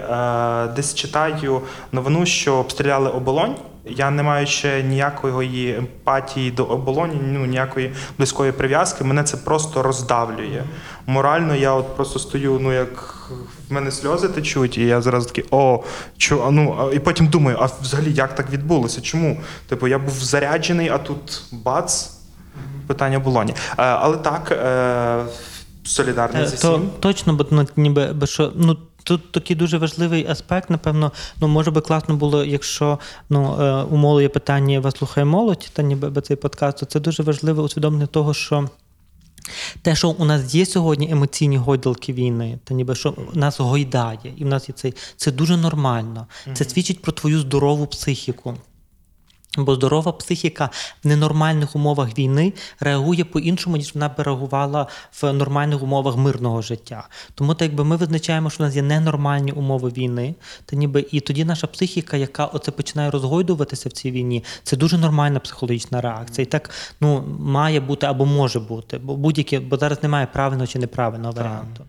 десь 0.77 0.95
читаю 0.95 1.61
новину, 1.93 2.27
що 2.27 2.55
обстріляли 2.55 3.11
оболонь. 3.11 3.55
Я 3.91 4.11
не 4.11 4.23
маю 4.23 4.47
ще 4.47 4.83
ніякої 4.83 5.77
емпатії 5.77 6.51
до 6.51 6.65
оболоні, 6.65 7.15
ну 7.23 7.47
ніякої 7.47 7.93
близької 8.19 8.53
прив'язки. 8.53 9.05
Мене 9.05 9.23
це 9.25 9.37
просто 9.37 9.83
роздавлює. 9.83 10.63
Морально 11.07 11.55
я 11.55 11.73
от 11.73 11.97
просто 11.97 12.19
стою, 12.19 12.59
ну 12.63 12.73
як 12.73 13.31
в 13.69 13.73
мене 13.73 13.91
сльози 13.91 14.29
течуть, 14.29 14.79
і 14.79 14.87
я 14.87 15.01
зараз 15.01 15.27
такий, 15.27 15.45
о, 15.51 15.85
а 16.47 16.51
ну 16.51 16.91
і 16.95 16.99
потім 16.99 17.27
думаю, 17.27 17.57
а 17.61 17.69
взагалі 17.83 18.13
як 18.13 18.35
так 18.35 18.51
відбулося? 18.51 19.01
Чому? 19.01 19.41
Типу, 19.69 19.89
я 19.89 19.99
був 19.99 20.15
заряджений, 20.15 20.89
а 20.89 20.99
тут 20.99 21.43
бац, 21.53 22.11
питання 22.87 23.17
оболоні. 23.17 23.53
Е, 23.53 23.75
але 23.77 24.17
так. 24.17 24.53
Е, 24.53 25.25
солідарний 25.89 26.43
Е, 26.43 26.47
з 26.47 26.61
То 26.61 26.83
точно, 27.01 27.33
бо 27.33 27.47
ну, 27.51 27.67
ніби 27.77 28.15
що 28.25 28.53
ну. 28.55 28.77
Тут 29.09 29.33
такий 29.33 29.57
дуже 29.57 29.79
важливий 29.79 30.27
аспект, 30.27 30.71
напевно, 30.71 31.13
ну 31.41 31.49
може 31.49 31.71
би 31.71 31.81
класно 31.81 32.17
було, 32.17 32.45
якщо 32.45 32.99
ну 33.31 33.63
е, 33.63 33.83
у 33.83 33.97
молоді 33.97 34.23
є 34.23 34.29
питання 34.29 34.81
вас 34.81 34.97
слухає 34.97 35.25
молодь, 35.25 35.71
та 35.73 35.83
ніби 35.83 36.11
би 36.11 36.21
цей 36.21 36.37
подкаст, 36.37 36.79
то 36.79 36.87
це 36.87 37.01
дуже 37.01 37.23
важливе 37.23 37.63
усвідомлення 37.63 38.07
того, 38.07 38.35
що 38.35 38.69
те, 39.83 39.95
що 39.95 40.11
у 40.11 40.25
нас 40.25 40.55
є 40.55 40.67
сьогодні 40.67 41.11
емоційні 41.11 41.57
гойдалки 41.57 42.13
війни, 42.13 42.59
та 42.65 42.75
ніби 42.75 42.95
що 42.95 43.15
нас 43.33 43.61
гойдає, 43.61 44.33
і 44.37 44.45
в 44.45 44.47
нас 44.47 44.69
є 44.69 44.75
цей 44.79 44.95
це 45.17 45.33
дуже 45.33 45.57
нормально. 45.57 46.27
Це 46.55 46.65
свідчить 46.65 47.03
про 47.03 47.13
твою 47.13 47.41
здорову 47.41 47.87
психіку. 47.87 48.55
Бо 49.65 49.75
здорова 49.75 50.13
психіка 50.13 50.71
в 51.05 51.09
ненормальних 51.09 51.77
умовах 51.77 52.19
війни 52.19 52.53
реагує 52.81 53.25
по-іншому, 53.25 53.77
ніж 53.77 53.95
вона 53.95 54.09
би 54.09 54.23
реагувала 54.23 54.87
в 55.23 55.33
нормальних 55.33 55.83
умовах 55.83 56.17
мирного 56.17 56.63
життя. 56.63 57.09
Тому 57.35 57.55
так 57.55 57.69
якби 57.69 57.85
ми 57.85 57.97
визначаємо, 57.97 58.51
що 58.51 58.65
в 58.65 58.67
нас 58.67 58.77
є 58.77 58.83
ненормальні 58.83 59.53
умови 59.53 59.91
війни, 59.91 60.35
та 60.67 60.77
ніби 60.77 61.07
і 61.11 61.21
тоді 61.21 61.45
наша 61.45 61.67
психіка, 61.67 62.17
яка 62.17 62.47
оце 62.47 62.71
починає 62.71 63.11
розгойдуватися 63.11 63.89
в 63.89 63.93
цій 63.93 64.11
війні, 64.11 64.45
це 64.63 64.77
дуже 64.77 64.99
нормальна 64.99 65.41
психологічна 65.41 66.01
реакція. 66.01 66.43
І 66.43 66.47
так 66.47 66.71
ну 67.01 67.25
має 67.39 67.81
бути 67.81 68.07
або 68.07 68.27
може 68.27 68.61
бути, 68.61 68.99
бо 68.99 69.17
будь-яке, 69.17 69.61
бо 69.61 69.77
зараз 69.77 70.03
немає 70.03 70.27
правильного 70.27 70.67
чи 70.67 70.79
неправильного 70.79 71.33
варіанту. 71.33 71.85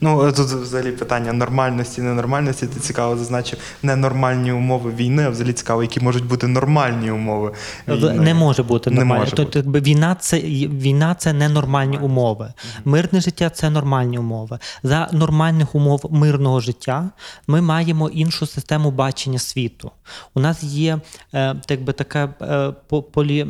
Ну, 0.00 0.32
тут 0.32 0.46
взагалі 0.46 0.92
питання 0.92 1.32
нормальності, 1.32 2.02
ненормальності. 2.02 2.66
Ти 2.66 2.80
цікаво 2.80 3.16
зазначив 3.16 3.58
ненормальні 3.82 4.52
умови 4.52 4.92
війни, 4.96 5.24
а 5.24 5.28
взагалі 5.30 5.52
цікаво, 5.52 5.82
які 5.82 6.00
можуть 6.00 6.24
бути 6.26 6.46
нормальні 6.46 7.10
умови. 7.10 7.52
Війни. 7.88 8.12
Не 8.12 8.34
може 8.34 8.62
бути 8.62 8.90
Не 8.90 8.96
нормально. 8.96 9.20
може 9.24 9.36
Тобто, 9.36 9.62
бути. 9.62 9.80
війна 9.80 10.14
це 10.20 10.38
війна 10.40 11.14
це 11.14 11.32
ненормальні 11.32 11.98
умови. 11.98 12.52
Мирне 12.84 13.20
життя 13.20 13.50
це 13.50 13.70
нормальні 13.70 14.18
умови. 14.18 14.58
За 14.82 15.08
нормальних 15.12 15.74
умов 15.74 16.06
мирного 16.10 16.60
життя 16.60 17.10
ми 17.46 17.60
маємо 17.60 18.08
іншу 18.08 18.46
систему 18.46 18.90
бачення 18.90 19.38
світу. 19.38 19.90
У 20.34 20.40
нас 20.40 20.62
є 20.62 20.98
е, 21.34 21.54
так 21.66 21.82
би 21.82 21.92
така 21.92 22.34
е, 22.42 22.72
по- 22.88 23.02
полі. 23.02 23.46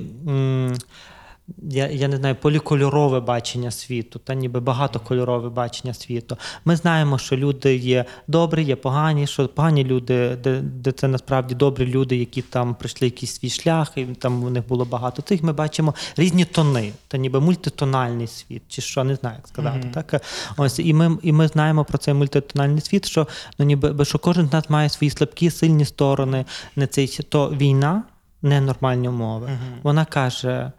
Я, 1.71 1.87
я 1.87 2.09
не 2.09 2.17
знаю, 2.17 2.35
полікольорове 2.35 3.21
бачення 3.21 3.71
світу, 3.71 4.19
та 4.19 4.35
ніби 4.35 4.61
багатокольорове 4.61 5.49
бачення 5.49 5.95
світу. 5.95 6.37
Ми 6.65 6.77
знаємо, 6.77 7.19
що 7.19 7.37
люди 7.37 7.77
є 7.77 8.05
добрі, 8.29 8.65
є 8.65 8.77
погані, 8.77 9.27
що 9.27 9.49
погані 9.49 9.85
люди, 9.85 10.37
де, 10.37 10.61
де 10.61 10.93
це 10.93 11.09
насправді 11.09 11.55
добрі 11.55 11.87
люди, 11.87 12.17
які 12.17 12.43
там 12.43 12.75
пройшли 12.75 13.07
якийсь 13.07 13.35
свій 13.35 13.51
шлях, 13.51 13.93
і 13.97 14.05
там 14.05 14.45
у 14.45 14.51
них 14.51 14.69
було 14.69 14.85
багато 14.85 15.23
цих. 15.23 15.43
Ми 15.43 15.53
бачимо 15.53 15.95
різні 16.17 16.45
тони, 16.45 16.93
та 17.09 17.19
ніби 17.19 17.41
мультитональний 17.41 18.27
світ, 18.27 18.63
чи 18.69 18.83
що 18.83 19.05
не 19.05 19.15
знаю, 19.15 19.37
як 19.37 19.49
сказати. 19.49 19.91
Так? 19.95 20.23
Ось 20.57 20.79
і 20.79 20.95
ми, 20.95 21.19
і 21.23 21.33
ми 21.33 21.49
знаємо 21.49 21.85
про 21.85 21.99
цей 21.99 22.15
мультитональний 22.15 22.81
світ, 22.81 23.07
що 23.07 23.27
ну 23.59 23.67
ніби 23.67 24.05
що 24.05 24.19
кожен 24.19 24.49
з 24.49 24.53
нас 24.53 24.71
має 24.71 24.89
свої 24.89 25.11
слабкі, 25.11 25.51
сильні 25.51 25.85
сторони. 25.85 26.45
Не 26.77 26.87
цей 26.87 27.07
то 27.29 27.51
війна, 27.51 28.03
ненормальні 28.43 29.09
умови. 29.09 29.51
Вона 29.83 30.05
каже 30.05 30.73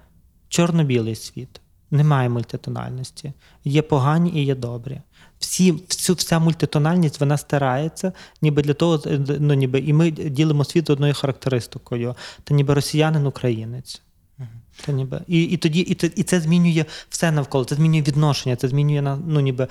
чорно-білий 0.49 1.15
світ. 1.15 1.61
Немає 1.91 2.29
мультитональності. 2.29 3.33
Є 3.63 3.81
погані 3.81 4.31
і 4.35 4.45
є 4.45 4.55
добрі. 4.55 5.01
Всі, 5.39 5.71
всю, 5.71 6.15
вся 6.15 6.39
мультитональність 6.39 7.19
вона 7.19 7.37
старається, 7.37 8.13
ніби 8.41 8.61
для 8.61 8.73
того, 8.73 9.01
ну, 9.39 9.53
ніби, 9.53 9.79
і 9.79 9.93
ми 9.93 10.11
ділимо 10.11 10.63
світ 10.63 10.89
одною 10.89 11.13
характеристикою. 11.13 12.15
Та 12.43 12.53
ніби 12.53 12.73
росіянин 12.73 13.27
українець. 13.27 14.01
Та 14.85 14.91
ніби. 14.91 15.21
І, 15.27 15.43
і 15.43 15.57
тоді 15.57 15.79
і, 15.79 16.11
і 16.15 16.23
це 16.23 16.39
змінює 16.39 16.85
все 17.09 17.31
навколо, 17.31 17.65
це 17.65 17.75
змінює 17.75 18.01
відношення, 18.01 18.55
це 18.55 18.67
змінює 18.67 19.17
ну, 19.27 19.39
ніби, 19.39 19.67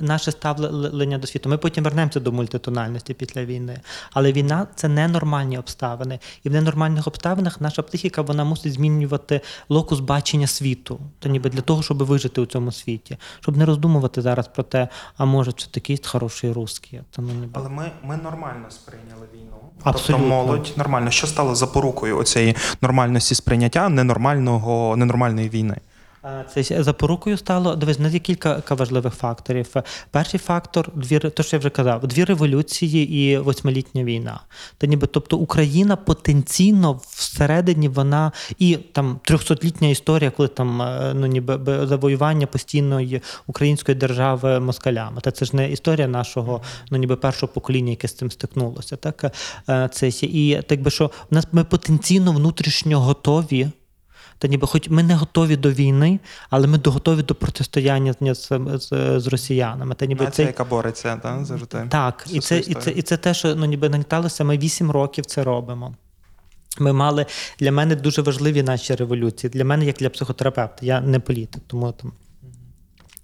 наше 0.00 0.32
ставлення 0.32 1.18
до 1.18 1.26
світу. 1.26 1.48
Ми 1.48 1.58
потім 1.58 1.84
вернемося 1.84 2.20
до 2.20 2.32
мультитональності 2.32 3.14
після 3.14 3.44
війни. 3.44 3.80
Але 4.12 4.32
війна 4.32 4.66
це 4.74 4.88
ненормальні 4.88 5.58
обставини. 5.58 6.18
І 6.44 6.48
в 6.48 6.52
ненормальних 6.52 7.06
обставинах 7.06 7.60
наша 7.60 7.82
психіка 7.82 8.22
вона 8.22 8.44
мусить 8.44 8.72
змінювати 8.72 9.40
локус 9.68 10.00
бачення 10.00 10.46
світу. 10.46 11.00
Та 11.18 11.28
ніби 11.28 11.50
для 11.50 11.60
того, 11.60 11.82
щоб 11.82 12.02
вижити 12.02 12.40
у 12.40 12.46
цьому 12.46 12.72
світі, 12.72 13.16
щоб 13.40 13.56
не 13.56 13.64
роздумувати 13.66 14.22
зараз 14.22 14.48
про 14.48 14.62
те, 14.62 14.88
а 15.16 15.24
може, 15.24 15.52
це 15.52 15.66
такий 15.70 16.00
хороший 16.04 16.52
русський. 16.52 17.00
Та, 17.10 17.22
ну, 17.22 17.32
ніби. 17.32 17.52
Але 17.52 17.68
ми, 17.68 17.90
ми 18.02 18.16
нормально 18.16 18.66
сприйняли 18.70 19.26
війну. 19.34 19.56
Абсолютно. 19.82 20.16
Тобто 20.16 20.28
молодь 20.28 20.72
нормально. 20.76 21.10
Що 21.10 21.26
стало 21.26 21.54
запорукою 21.54 22.18
оцієї 22.18 22.56
нормальності 22.82 23.34
сприйняття 23.34 23.88
ненормального, 24.48 24.96
ненормальної 24.96 25.48
війни? 25.48 25.76
Це 26.54 26.82
запорукою 26.82 27.36
стало 27.36 27.76
дивись, 27.76 27.98
є 27.98 28.18
кілька 28.18 28.62
важливих 28.70 29.14
факторів. 29.14 29.74
Перший 30.10 30.40
фактор 30.40 30.90
дві 30.94 31.18
то, 31.18 31.42
що 31.42 31.56
я 31.56 31.58
вже 31.58 31.70
казав, 31.70 32.06
дві 32.06 32.24
революції 32.24 33.12
і 33.12 33.38
восьмилітня 33.38 34.04
війна. 34.04 34.40
Та 34.78 34.86
ніби 34.86 35.06
тобто 35.06 35.36
Україна 35.36 35.96
потенційно 35.96 37.00
всередині 37.08 37.88
вона 37.88 38.32
і 38.58 38.76
там 38.76 39.20
трьохсотлітня 39.24 39.88
історія, 39.88 40.30
коли 40.30 40.48
там 40.48 40.82
е, 40.82 41.12
ну 41.14 41.26
ніби 41.26 41.86
завоювання 41.86 42.46
постійної 42.46 43.22
української 43.46 43.98
держави 43.98 44.60
москалями. 44.60 45.20
Та 45.20 45.30
це 45.30 45.44
ж 45.44 45.56
не 45.56 45.70
історія 45.70 46.08
нашого 46.08 46.62
ну 46.90 46.98
ніби 46.98 47.16
першого 47.16 47.52
покоління, 47.52 47.90
яке 47.90 48.08
з 48.08 48.14
цим 48.14 48.30
стикнулося. 48.30 48.96
Так 48.96 49.24
Е, 49.68 49.88
це 49.92 50.08
і 50.08 50.62
так 50.66 50.82
би 50.82 50.90
що 50.90 51.10
в 51.30 51.34
нас 51.34 51.46
ми 51.52 51.64
потенційно 51.64 52.32
внутрішньо 52.32 53.00
готові. 53.00 53.68
Та 54.38 54.48
ніби 54.48 54.66
хоч 54.66 54.88
ми 54.88 55.02
не 55.02 55.14
готові 55.14 55.56
до 55.56 55.70
війни, 55.70 56.20
але 56.50 56.66
ми 56.66 56.80
готові 56.84 57.22
до 57.22 57.34
протистояння 57.34 58.12
з, 58.12 58.34
з, 58.34 58.60
з, 58.78 59.20
з 59.20 59.26
росіянами. 59.26 59.94
Та 59.94 60.06
ніби 60.06 60.24
Нація, 60.24 60.46
це 60.46 60.50
яка 60.50 60.64
бореться 60.64 61.16
та, 61.16 61.44
завжди. 61.44 61.86
так, 61.88 62.24
і 62.30 62.38
Всю 62.38 62.62
це, 62.62 62.70
і 62.70 62.74
це, 62.74 62.90
і 62.90 63.02
це 63.02 63.16
те, 63.16 63.34
що 63.34 63.54
ну 63.54 63.66
ніби 63.66 63.88
нагніталося. 63.88 64.44
Ми 64.44 64.58
вісім 64.58 64.90
років 64.90 65.26
це 65.26 65.44
робимо. 65.44 65.94
Ми 66.78 66.92
мали 66.92 67.26
для 67.58 67.72
мене 67.72 67.96
дуже 67.96 68.22
важливі 68.22 68.62
наші 68.62 68.94
революції. 68.94 69.50
Для 69.50 69.64
мене, 69.64 69.84
як 69.84 69.96
для 69.96 70.10
психотерапевта, 70.10 70.86
я 70.86 71.00
не 71.00 71.20
політик, 71.20 71.62
тому 71.66 71.92
там. 71.92 72.12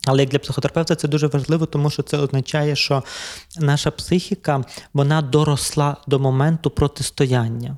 Але 0.07 0.23
як 0.23 0.31
для 0.31 0.39
психотерапевта 0.39 0.95
це 0.95 1.09
дуже 1.09 1.27
важливо, 1.27 1.67
тому 1.67 1.91
що 1.91 2.03
це 2.03 2.19
означає, 2.19 2.77
що 2.77 3.03
наша 3.59 3.91
психіка 3.91 4.65
вона 4.95 5.23
доросла 5.23 5.97
до 6.07 6.19
моменту 6.19 6.71
протистояння. 6.71 7.77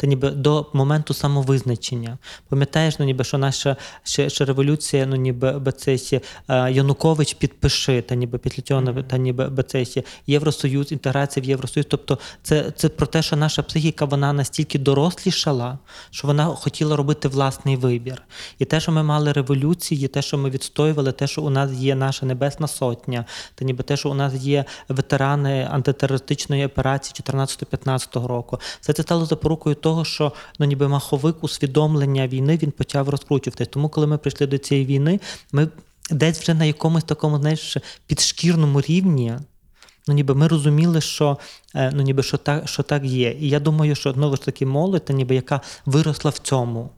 Та 0.00 0.06
ніби 0.06 0.30
до 0.30 0.66
моменту 0.72 1.14
самовизначення. 1.14 2.18
Пам'ятаєш, 2.48 2.98
ну 2.98 3.04
ніби 3.04 3.24
що 3.24 3.38
наша 3.38 3.76
ще, 4.02 4.30
ще 4.30 4.44
революція, 4.44 5.06
ну 5.06 5.16
ніби 5.16 5.58
би 5.58 5.72
цей 5.72 6.20
е, 6.48 6.72
Янукович 6.72 7.34
підпиши, 7.34 8.02
та 8.02 8.14
ніби 8.14 8.38
після 8.38 8.62
цього 8.62 8.80
mm 8.80 9.02
та 9.02 9.18
ніби 9.18 9.48
би 9.48 9.62
цей 9.62 10.04
Євросоюз, 10.26 10.92
інтеграція 10.92 11.46
в 11.46 11.48
Євросоюз. 11.48 11.86
Тобто 11.90 12.18
це, 12.42 12.70
це 12.70 12.88
про 12.88 13.06
те, 13.06 13.22
що 13.22 13.36
наша 13.36 13.62
психіка 13.62 14.04
вона 14.04 14.32
настільки 14.32 14.78
дорослішала, 14.78 15.78
що 16.10 16.26
вона 16.26 16.46
хотіла 16.46 16.96
робити 16.96 17.28
власний 17.28 17.76
вибір. 17.76 18.22
І 18.58 18.64
те, 18.64 18.80
що 18.80 18.92
ми 18.92 19.02
мали 19.02 19.32
революції, 19.32 20.08
те, 20.08 20.22
що 20.22 20.38
ми 20.38 20.50
відстоювали, 20.50 21.12
те, 21.12 21.26
що 21.26 21.42
у 21.42 21.50
нас 21.50 21.72
є 21.72 21.94
наша 21.94 22.26
Небесна 22.26 22.68
Сотня, 22.68 23.24
та 23.54 23.64
ніби 23.64 23.84
те, 23.84 23.96
що 23.96 24.10
у 24.10 24.14
нас 24.14 24.34
є 24.34 24.64
ветерани 24.88 25.68
антитерористичної 25.70 26.66
операції 26.66 27.14
14-15 27.28 28.26
року, 28.26 28.60
все 28.80 28.92
це 28.92 29.02
стало 29.02 29.26
запорукою 29.26 29.74
того, 29.74 29.87
що 30.04 30.32
ну 30.58 30.66
ніби 30.66 30.88
маховик 30.88 31.44
усвідомлення 31.44 32.28
війни 32.28 32.58
він 32.62 32.70
почав 32.70 33.08
розкручуватись. 33.08 33.68
Тому, 33.68 33.88
коли 33.88 34.06
ми 34.06 34.18
прийшли 34.18 34.46
до 34.46 34.58
цієї 34.58 34.86
війни, 34.86 35.20
ми 35.52 35.68
десь 36.10 36.40
вже 36.40 36.54
на 36.54 36.64
якомусь 36.64 37.04
такому, 37.04 37.38
знаєш, 37.38 37.76
підшкірному 38.06 38.80
рівні. 38.80 39.34
Ну, 40.08 40.14
ніби 40.14 40.34
ми 40.34 40.48
розуміли, 40.48 41.00
що 41.00 41.38
е, 41.74 41.90
ну, 41.94 42.02
ніби 42.02 42.22
що 42.22 42.36
так, 42.36 42.68
що 42.68 42.82
так 42.82 43.04
є. 43.04 43.36
І 43.40 43.48
я 43.48 43.60
думаю, 43.60 43.94
що 43.94 44.12
знову 44.12 44.36
ж 44.36 44.42
таки 44.42 44.66
молодь, 44.66 45.04
та 45.04 45.12
ніби 45.12 45.34
яка 45.34 45.60
виросла 45.86 46.30
в 46.30 46.38
цьому. 46.38 46.90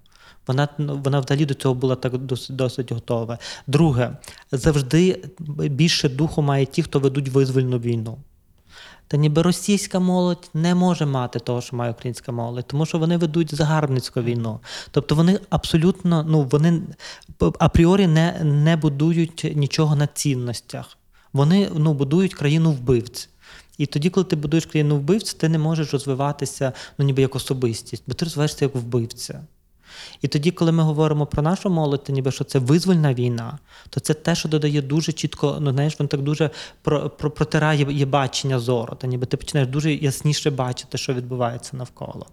Вона 0.46 0.68
ну, 0.78 1.00
вона 1.04 1.20
взагалі 1.20 1.46
до 1.46 1.54
цього 1.54 1.74
була 1.74 1.96
так 1.96 2.18
досить, 2.18 2.56
досить 2.56 2.92
готова. 2.92 3.38
Друге, 3.66 4.16
завжди 4.52 5.24
більше 5.68 6.08
духу 6.08 6.42
має 6.42 6.66
ті, 6.66 6.82
хто 6.82 7.00
ведуть 7.00 7.28
визвольну 7.28 7.78
війну. 7.78 8.18
Та 9.10 9.16
ніби 9.16 9.42
російська 9.42 10.00
молодь 10.00 10.50
не 10.54 10.74
може 10.74 11.06
мати 11.06 11.38
того, 11.38 11.60
що 11.60 11.76
має 11.76 11.92
українська 11.92 12.32
молодь, 12.32 12.66
тому 12.66 12.86
що 12.86 12.98
вони 12.98 13.16
ведуть 13.16 13.54
загарбницьку 13.54 14.22
війну. 14.22 14.60
Тобто 14.90 15.14
вони 15.14 15.40
абсолютно 15.50 16.24
ну 16.28 16.42
вони 16.42 16.82
апріорі 17.58 18.06
не, 18.06 18.40
не 18.44 18.76
будують 18.76 19.52
нічого 19.54 19.96
на 19.96 20.06
цінностях. 20.06 20.98
Вони 21.32 21.70
ну, 21.74 21.94
будують 21.94 22.34
країну 22.34 22.72
вбивць. 22.72 23.28
І 23.78 23.86
тоді, 23.86 24.10
коли 24.10 24.24
ти 24.24 24.36
будуєш 24.36 24.66
країну 24.66 24.96
вбивць, 24.96 25.34
ти 25.34 25.48
не 25.48 25.58
можеш 25.58 25.92
розвиватися 25.92 26.72
ну, 26.98 27.04
ніби 27.04 27.22
як 27.22 27.36
особистість, 27.36 28.02
бо 28.06 28.14
ти 28.14 28.24
розвиваєшся 28.24 28.64
як 28.64 28.74
вбивця. 28.74 29.40
І 30.22 30.28
тоді, 30.28 30.50
коли 30.50 30.72
ми 30.72 30.82
говоримо 30.82 31.26
про 31.26 31.42
нашу 31.42 31.70
молодь, 31.70 32.06
ніби 32.08 32.30
що 32.32 32.44
це 32.44 32.58
визвольна 32.58 33.14
війна, 33.14 33.58
то 33.90 34.00
це 34.00 34.14
те, 34.14 34.34
що 34.34 34.48
додає 34.48 34.82
дуже 34.82 35.12
чітко, 35.12 35.56
ну 35.60 35.70
знаєш, 35.72 36.00
він 36.00 36.08
так 36.08 36.22
дуже 36.22 36.50
про, 36.82 37.10
про, 37.10 37.30
протирає 37.30 37.86
є 37.90 38.06
бачення 38.06 38.58
зору. 38.58 38.94
Та 38.94 39.06
ніби 39.06 39.26
ти 39.26 39.36
починаєш 39.36 39.68
дуже 39.68 39.94
ясніше 39.94 40.50
бачити, 40.50 40.98
що 40.98 41.14
відбувається 41.14 41.76
навколо. 41.76 42.26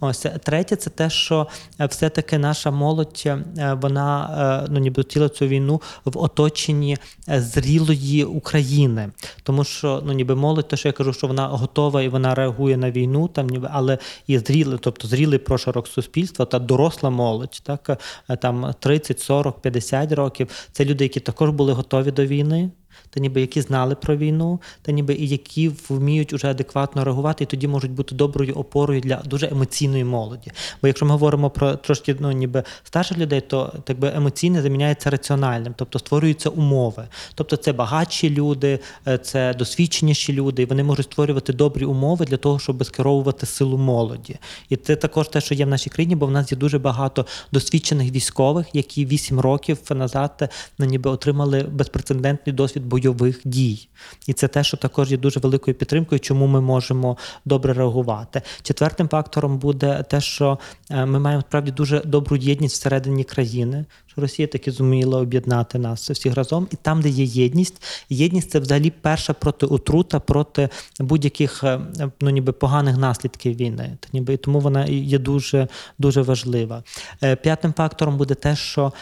Ось 0.00 0.26
третє, 0.44 0.76
це 0.76 0.90
те, 0.90 1.10
що 1.10 1.46
е, 1.80 1.86
все-таки 1.86 2.38
наша 2.38 2.70
молодь, 2.70 3.22
е, 3.26 3.42
вона 3.80 4.64
е, 4.64 4.68
ну 4.72 4.80
ніби 4.80 5.02
хотіла 5.02 5.28
цю 5.28 5.46
війну 5.46 5.82
в 6.04 6.18
оточенні 6.18 6.96
е, 7.28 7.40
зрілої 7.40 8.24
України. 8.24 9.10
Тому 9.42 9.64
що 9.64 10.02
ну 10.06 10.12
ніби 10.12 10.34
молодь, 10.34 10.68
те, 10.68 10.76
що 10.76 10.88
я 10.88 10.92
кажу, 10.92 11.12
що 11.12 11.26
вона 11.26 11.46
готова 11.46 12.02
і 12.02 12.08
вона 12.08 12.34
реагує 12.34 12.76
на 12.76 12.90
війну, 12.90 13.28
там 13.28 13.46
ніби, 13.46 13.68
але 13.72 13.98
і 14.26 14.38
зрілий, 14.38 14.78
тобто 14.80 15.08
зрілий 15.08 15.38
прошарок 15.38 15.88
суспільства 15.88 16.44
та 16.44 16.58
доросла 16.58 17.01
молодь, 17.10 17.60
так 17.62 17.98
е, 18.28 18.36
там 18.36 18.74
30, 18.80 19.20
40, 19.20 19.60
50 19.60 20.12
років. 20.12 20.68
Це 20.72 20.84
люди, 20.84 21.04
які 21.04 21.20
також 21.20 21.50
були 21.50 21.72
готові 21.72 22.10
до 22.10 22.26
війни. 22.26 22.70
Та 23.14 23.20
ніби 23.20 23.40
які 23.40 23.60
знали 23.60 23.94
про 23.94 24.16
війну, 24.16 24.60
та 24.82 24.92
ніби 24.92 25.14
і 25.14 25.28
які 25.28 25.70
вміють 25.88 26.32
уже 26.32 26.50
адекватно 26.50 27.04
реагувати, 27.04 27.44
і 27.44 27.46
тоді 27.46 27.68
можуть 27.68 27.90
бути 27.90 28.14
доброю 28.14 28.54
опорою 28.54 29.00
для 29.00 29.16
дуже 29.16 29.48
емоційної 29.48 30.04
молоді. 30.04 30.52
Бо 30.82 30.88
якщо 30.88 31.06
ми 31.06 31.12
говоримо 31.12 31.50
про 31.50 31.76
трошки 31.76 32.16
ну, 32.20 32.32
ніби 32.32 32.62
старших 32.84 33.18
людей, 33.18 33.40
то 33.40 33.72
так 33.84 33.98
би 33.98 34.12
емоційне 34.14 34.62
заміняється 34.62 35.10
раціональним, 35.10 35.74
тобто 35.76 35.98
створюються 35.98 36.48
умови. 36.48 37.04
Тобто 37.34 37.56
це 37.56 37.72
багатші 37.72 38.30
люди, 38.30 38.78
е, 39.08 39.18
це 39.18 39.54
досвідченіші 39.54 40.32
люди, 40.32 40.62
і 40.62 40.64
вони 40.64 40.84
можуть 40.84 41.06
створювати 41.06 41.52
добрі 41.52 41.84
умови 41.84 42.24
для 42.24 42.36
того, 42.36 42.58
щоб 42.58 42.84
скеровувати 42.84 43.46
силу 43.46 43.78
молоді. 43.78 44.36
І 44.68 44.76
це 44.76 44.96
також 44.96 45.28
те, 45.28 45.40
що 45.40 45.54
є 45.54 45.64
в 45.64 45.68
нашій 45.68 45.90
країні, 45.90 46.16
бо 46.16 46.26
в 46.26 46.30
нас 46.30 46.52
є 46.52 46.58
дуже 46.58 46.78
багато 46.78 47.26
досвідчених 47.52 48.10
військових, 48.10 48.66
які 48.72 49.06
8 49.06 49.40
років 49.40 49.78
назад 49.90 50.50
ну, 50.78 50.86
ніби 50.86 51.10
отримали 51.10 51.62
безпрецедентний 51.62 52.54
досвід 52.54 52.86
бойових 53.02 53.40
дій. 53.44 53.88
І 54.26 54.32
це 54.32 54.48
те, 54.48 54.64
що 54.64 54.76
також 54.76 55.10
є 55.10 55.16
дуже 55.16 55.40
великою 55.40 55.74
підтримкою, 55.74 56.20
чому 56.20 56.46
ми 56.46 56.60
можемо 56.60 57.16
добре 57.44 57.72
реагувати. 57.72 58.42
Четвертим 58.62 59.08
фактором 59.08 59.58
буде 59.58 60.04
те, 60.10 60.20
що 60.20 60.58
е, 60.90 61.06
ми 61.06 61.18
маємо 61.18 61.42
справді 61.48 61.70
дуже 61.70 62.00
добру 62.00 62.36
єдність 62.36 62.74
всередині 62.74 63.24
країни. 63.24 63.84
Що 64.06 64.20
Росія 64.20 64.48
таки 64.48 64.70
зуміла 64.70 65.20
об'єднати 65.20 65.78
нас 65.78 66.10
всіх 66.10 66.34
разом, 66.34 66.68
і 66.70 66.76
там, 66.82 67.02
де 67.02 67.08
є 67.08 67.24
єдність, 67.24 67.82
єдність 68.10 68.50
це 68.50 68.58
взагалі 68.58 68.92
перша 69.00 69.32
протиотрута 69.32 70.20
проти 70.20 70.68
будь-яких 71.00 71.64
е, 71.64 71.80
ну 72.20 72.30
ніби 72.30 72.52
поганих 72.52 72.96
наслідків 72.96 73.56
війни. 73.56 73.96
Та 74.00 74.08
ніби 74.12 74.36
тому 74.36 74.60
вона 74.60 74.84
є 74.86 75.18
дуже 75.18 75.68
дуже 75.98 76.22
важлива. 76.22 76.82
Е, 77.22 77.36
П'ятим 77.36 77.72
фактором 77.72 78.16
буде 78.16 78.34
те, 78.34 78.56
що 78.56 78.92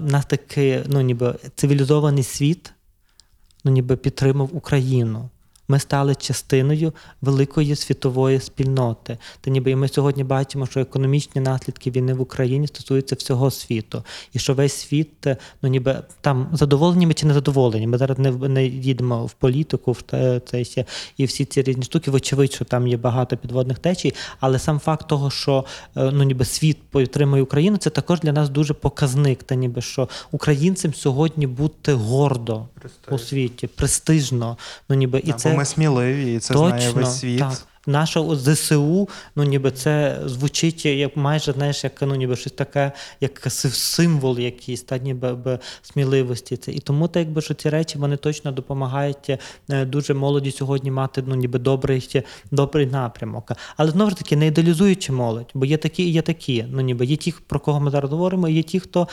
нас 0.00 0.26
таки 0.26 0.82
ну 0.86 1.00
ніби 1.00 1.34
цивілізований 1.54 2.24
світ 2.24 2.72
ну, 3.68 3.74
ніби 3.74 3.96
підтримав 3.96 4.56
Україну. 4.56 5.30
Ми 5.68 5.78
стали 5.78 6.14
частиною 6.14 6.92
великої 7.22 7.76
світової 7.76 8.40
спільноти. 8.40 9.18
Та 9.40 9.50
ніби 9.50 9.70
і 9.70 9.76
ми 9.76 9.88
сьогодні 9.88 10.24
бачимо, 10.24 10.66
що 10.66 10.80
економічні 10.80 11.40
наслідки 11.40 11.90
війни 11.90 12.14
в 12.14 12.20
Україні 12.20 12.66
стосуються 12.66 13.14
всього 13.14 13.50
світу, 13.50 14.04
і 14.32 14.38
що 14.38 14.54
весь 14.54 14.72
світ, 14.72 15.26
е, 15.26 15.36
ну 15.62 15.68
ніби 15.68 16.02
там 16.20 16.48
задоволені 16.52 17.06
ми 17.06 17.14
чи 17.14 17.26
не 17.26 17.34
задоволені. 17.34 17.86
Ми 17.86 17.98
зараз 17.98 18.18
не, 18.18 18.30
не 18.30 18.66
їдемо 18.66 19.26
в 19.26 19.32
політику, 19.32 19.92
в 19.92 20.02
це 20.46 20.64
ще 20.64 20.84
і 21.16 21.24
всі 21.24 21.44
ці 21.44 21.62
різні 21.62 21.82
штуки. 21.82 22.10
Вочевидь, 22.10 22.52
що 22.52 22.64
там 22.64 22.86
є 22.86 22.96
багато 22.96 23.36
підводних 23.36 23.78
течій, 23.78 24.14
але 24.40 24.58
сам 24.58 24.78
факт 24.78 25.08
того, 25.08 25.30
що 25.30 25.64
е, 25.96 26.10
ну 26.12 26.24
ніби 26.24 26.44
світ 26.44 26.78
підтримує 26.90 27.42
Україну, 27.42 27.76
це 27.76 27.90
також 27.90 28.20
для 28.20 28.32
нас 28.32 28.48
дуже 28.48 28.74
показник. 28.74 29.42
Та 29.42 29.54
ніби 29.54 29.80
що 29.80 30.08
українцям 30.30 30.94
сьогодні 30.94 31.46
бути 31.46 31.92
гордо 31.92 32.66
у 33.10 33.18
світі, 33.18 33.66
престижно. 33.66 34.56
Ну 34.88 34.96
ніби 34.96 35.18
і 35.18 35.32
Бо 35.32 35.38
це 35.38 35.57
ми 35.58 35.64
сміливі, 35.64 36.34
і 36.34 36.38
це 36.38 36.54
знає 36.54 36.90
весь 36.90 37.18
світ. 37.18 37.38
Так. 37.38 37.52
Наша 37.86 38.36
ЗСУ, 38.36 39.08
ну 39.36 39.44
ніби 39.44 39.70
це 39.70 40.20
звучить 40.26 40.86
як 40.86 41.16
майже 41.16 41.52
знаєш, 41.52 41.84
як 41.84 42.02
ну 42.02 42.14
ніби 42.14 42.36
щось 42.36 42.52
таке, 42.52 42.92
як 43.20 43.46
символ 43.50 44.38
якийсь, 44.38 44.82
та 44.82 44.98
ніби 44.98 45.34
б, 45.34 45.58
сміливості. 45.82 46.56
Це 46.56 46.72
і 46.72 46.80
тому 46.80 47.08
так, 47.08 47.20
якби 47.20 47.42
що 47.42 47.54
ці 47.54 47.70
речі 47.70 47.98
вони 47.98 48.16
точно 48.16 48.52
допомагають 48.52 49.30
е, 49.70 49.84
дуже 49.84 50.14
молоді 50.14 50.50
сьогодні 50.50 50.90
мати 50.90 51.24
ну 51.26 51.34
ніби 51.34 51.58
добрий, 51.58 52.24
добрий 52.50 52.86
напрямок. 52.86 53.52
Але 53.76 53.90
знову 53.90 54.10
ж 54.10 54.16
таки 54.16 54.36
не 54.36 54.46
ідеалізуючи 54.46 55.12
молодь, 55.12 55.50
бо 55.54 55.64
є 55.64 55.76
такі 55.76 56.02
і 56.02 56.12
є 56.12 56.22
такі. 56.22 56.64
Ну 56.68 56.80
ніби 56.80 57.06
є 57.06 57.16
ті, 57.16 57.34
про 57.46 57.60
кого 57.60 57.80
ми 57.80 57.90
зараз 57.90 58.10
говоримо, 58.10 58.48
і 58.48 58.52
є 58.52 58.62
ті, 58.62 58.80
хто. 58.80 59.08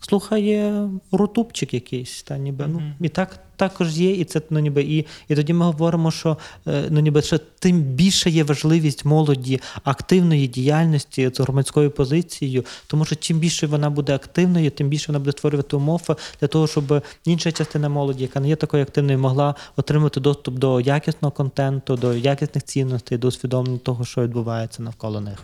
Слухає 0.00 0.88
рутубчик 1.12 1.74
якийсь, 1.74 2.22
та 2.22 2.38
ніби 2.38 2.66
ну 2.66 2.82
і 3.00 3.08
так 3.08 3.38
також 3.60 3.98
є, 3.98 4.10
і 4.10 4.24
це 4.24 4.40
ну 4.50 4.58
ніби 4.58 4.82
і, 4.82 5.06
і 5.28 5.34
тоді 5.34 5.52
ми 5.52 5.64
говоримо, 5.64 6.10
що 6.10 6.36
е, 6.66 6.84
ну 6.90 7.00
ніби 7.00 7.22
що 7.22 7.38
тим 7.38 7.82
більше 7.82 8.30
є 8.30 8.44
важливість 8.44 9.04
молоді 9.04 9.60
активної 9.84 10.46
діяльності 10.46 11.30
з 11.34 11.40
громадською 11.40 11.90
позицією, 11.90 12.64
тому 12.86 13.04
що 13.04 13.16
чим 13.16 13.38
більше 13.38 13.66
вона 13.66 13.90
буде 13.90 14.14
активною, 14.14 14.70
тим 14.70 14.88
більше 14.88 15.06
вона 15.08 15.18
буде 15.18 15.32
створювати 15.32 15.76
умови 15.76 16.16
для 16.40 16.48
того, 16.48 16.66
щоб 16.66 17.02
інша 17.24 17.52
частина 17.52 17.88
молоді, 17.88 18.22
яка 18.22 18.40
не 18.40 18.48
є 18.48 18.56
такою 18.56 18.82
активною, 18.82 19.18
могла 19.18 19.54
отримати 19.76 20.20
доступ 20.20 20.54
до 20.54 20.80
якісного 20.80 21.32
контенту, 21.32 21.96
до 21.96 22.14
якісних 22.14 22.64
цінностей, 22.64 23.18
до 23.18 23.28
усвідомлення 23.28 23.78
того, 23.78 24.04
що 24.04 24.22
відбувається 24.22 24.82
навколо 24.82 25.20
них. 25.20 25.38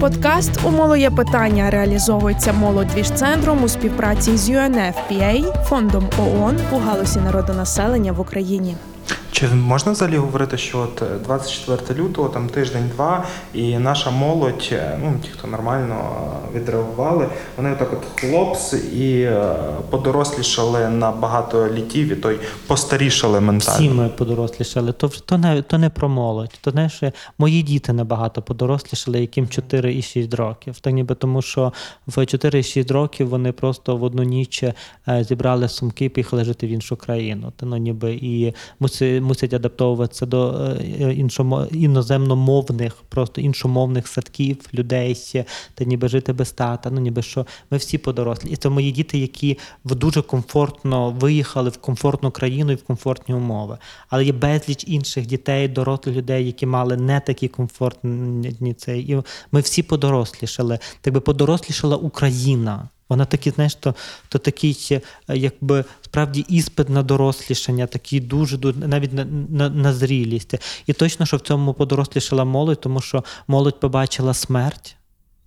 Подкаст 0.00 0.50
«Умоло 0.64 0.96
є 0.96 1.10
питання 1.10 1.70
реалізовується 1.70 2.52
молодвіж-центром 2.52 3.64
у 3.64 3.68
співпраці 3.68 4.36
з 4.36 4.50
UNFPA, 4.50 5.64
фондом 5.64 6.08
ООН 6.18 6.58
у 6.72 6.78
галузі 6.78 7.20
народонаселення 7.20 8.12
в 8.12 8.20
Україні. 8.20 8.76
Чи 9.34 9.48
можна 9.48 9.92
взагалі 9.92 10.16
говорити, 10.16 10.58
що 10.58 10.78
от 10.78 11.02
е, 11.02 11.06
24 11.24 12.00
лютого, 12.00 12.28
там 12.28 12.48
тиждень-два, 12.48 13.24
і 13.54 13.78
наша 13.78 14.10
молодь, 14.10 14.68
е, 14.72 14.98
ну 15.02 15.14
ті, 15.22 15.28
хто 15.28 15.48
нормально 15.48 15.94
е, 16.54 16.58
відреагували, 16.58 17.28
вони 17.56 17.72
отак 17.72 17.92
от 17.92 18.20
хлопс 18.20 18.72
і 18.72 19.20
е, 19.20 19.56
подорослішали 19.90 20.88
на 20.88 21.10
багато 21.10 21.68
літів, 21.68 22.12
і 22.12 22.16
той 22.16 22.38
постарішали 22.66 23.40
ментально. 23.40 23.78
Всі 23.78 23.90
ми 23.90 24.08
подорослішали. 24.08 24.92
То 24.92 25.08
то 25.08 25.38
не 25.38 25.62
то 25.62 25.78
не 25.78 25.90
про 25.90 26.08
молодь. 26.08 26.58
То 26.60 26.70
знаєш, 26.70 27.02
мої 27.38 27.62
діти 27.62 27.92
набагато 27.92 28.42
подорослішали, 28.42 29.20
яким 29.20 29.48
4 29.48 29.94
і 29.94 30.02
6 30.02 30.34
років. 30.34 30.78
Так 30.78 30.92
ніби 30.92 31.14
тому, 31.14 31.42
що 31.42 31.72
в 32.06 32.26
4 32.26 32.58
і 32.58 32.62
6 32.62 32.90
років 32.90 33.28
вони 33.28 33.52
просто 33.52 33.96
в 33.96 34.02
одну 34.02 34.22
ніч 34.22 34.62
е, 34.62 34.74
зібрали 35.08 35.68
сумки 35.68 36.04
і 36.04 36.08
поїхали 36.08 36.44
жити 36.44 36.66
в 36.66 36.70
іншу 36.70 36.96
країну. 36.96 37.52
Та 37.56 37.66
ну 37.66 37.76
ніби 37.76 38.14
і 38.14 38.54
мусить, 38.80 39.23
мусять 39.24 39.54
адаптовуватися 39.54 40.26
до 40.26 40.68
е, 41.00 41.14
іншомо 41.14 41.66
іноземномовних, 41.70 42.96
просто 43.08 43.40
іншомовних 43.40 44.08
садків, 44.08 44.56
людей 44.74 45.44
та 45.74 45.84
ніби 45.84 46.08
жити 46.08 46.32
без 46.32 46.52
тата. 46.52 46.90
Ну 46.90 47.00
ніби 47.00 47.22
що 47.22 47.46
ми 47.70 47.78
всі 47.78 47.98
подорослі. 47.98 48.50
І 48.50 48.56
це 48.56 48.68
мої 48.68 48.92
діти, 48.92 49.18
які 49.18 49.58
в 49.84 49.94
дуже 49.94 50.22
комфортно 50.22 51.10
виїхали 51.10 51.70
в 51.70 51.76
комфортну 51.76 52.30
країну 52.30 52.72
і 52.72 52.74
в 52.74 52.82
комфортні 52.82 53.34
умови. 53.34 53.78
Але 54.08 54.24
є 54.24 54.32
безліч 54.32 54.84
інших 54.86 55.26
дітей, 55.26 55.68
дорослих 55.68 56.16
людей, 56.16 56.46
які 56.46 56.66
мали 56.66 56.96
не 56.96 57.20
такі 57.20 57.48
комфортні 57.48 58.74
цей. 58.74 59.12
І 59.12 59.22
ми 59.52 59.60
всі 59.60 59.82
подорослішали. 59.82 60.78
Так 61.00 61.14
би 61.14 61.20
подорослішала 61.20 61.96
Україна. 61.96 62.88
Вона 63.08 63.24
такі, 63.24 63.50
знаєш, 63.50 63.74
то, 63.74 63.94
то 64.28 64.38
такий, 64.38 64.88
е, 64.90 65.00
якби 65.28 65.84
справді 66.02 66.44
іспит 66.48 66.88
на 66.88 67.02
дорослішання, 67.02 67.86
такий 67.86 68.20
дуже, 68.20 68.58
навіть 68.74 69.12
на, 69.12 69.24
на, 69.24 69.70
на 69.70 69.94
зрілість. 69.94 70.54
І 70.86 70.92
точно, 70.92 71.26
що 71.26 71.36
в 71.36 71.40
цьому 71.40 71.74
подорослішала 71.74 72.44
молодь, 72.44 72.80
тому 72.80 73.00
що 73.00 73.24
молодь 73.46 73.80
побачила 73.80 74.34
смерть 74.34 74.96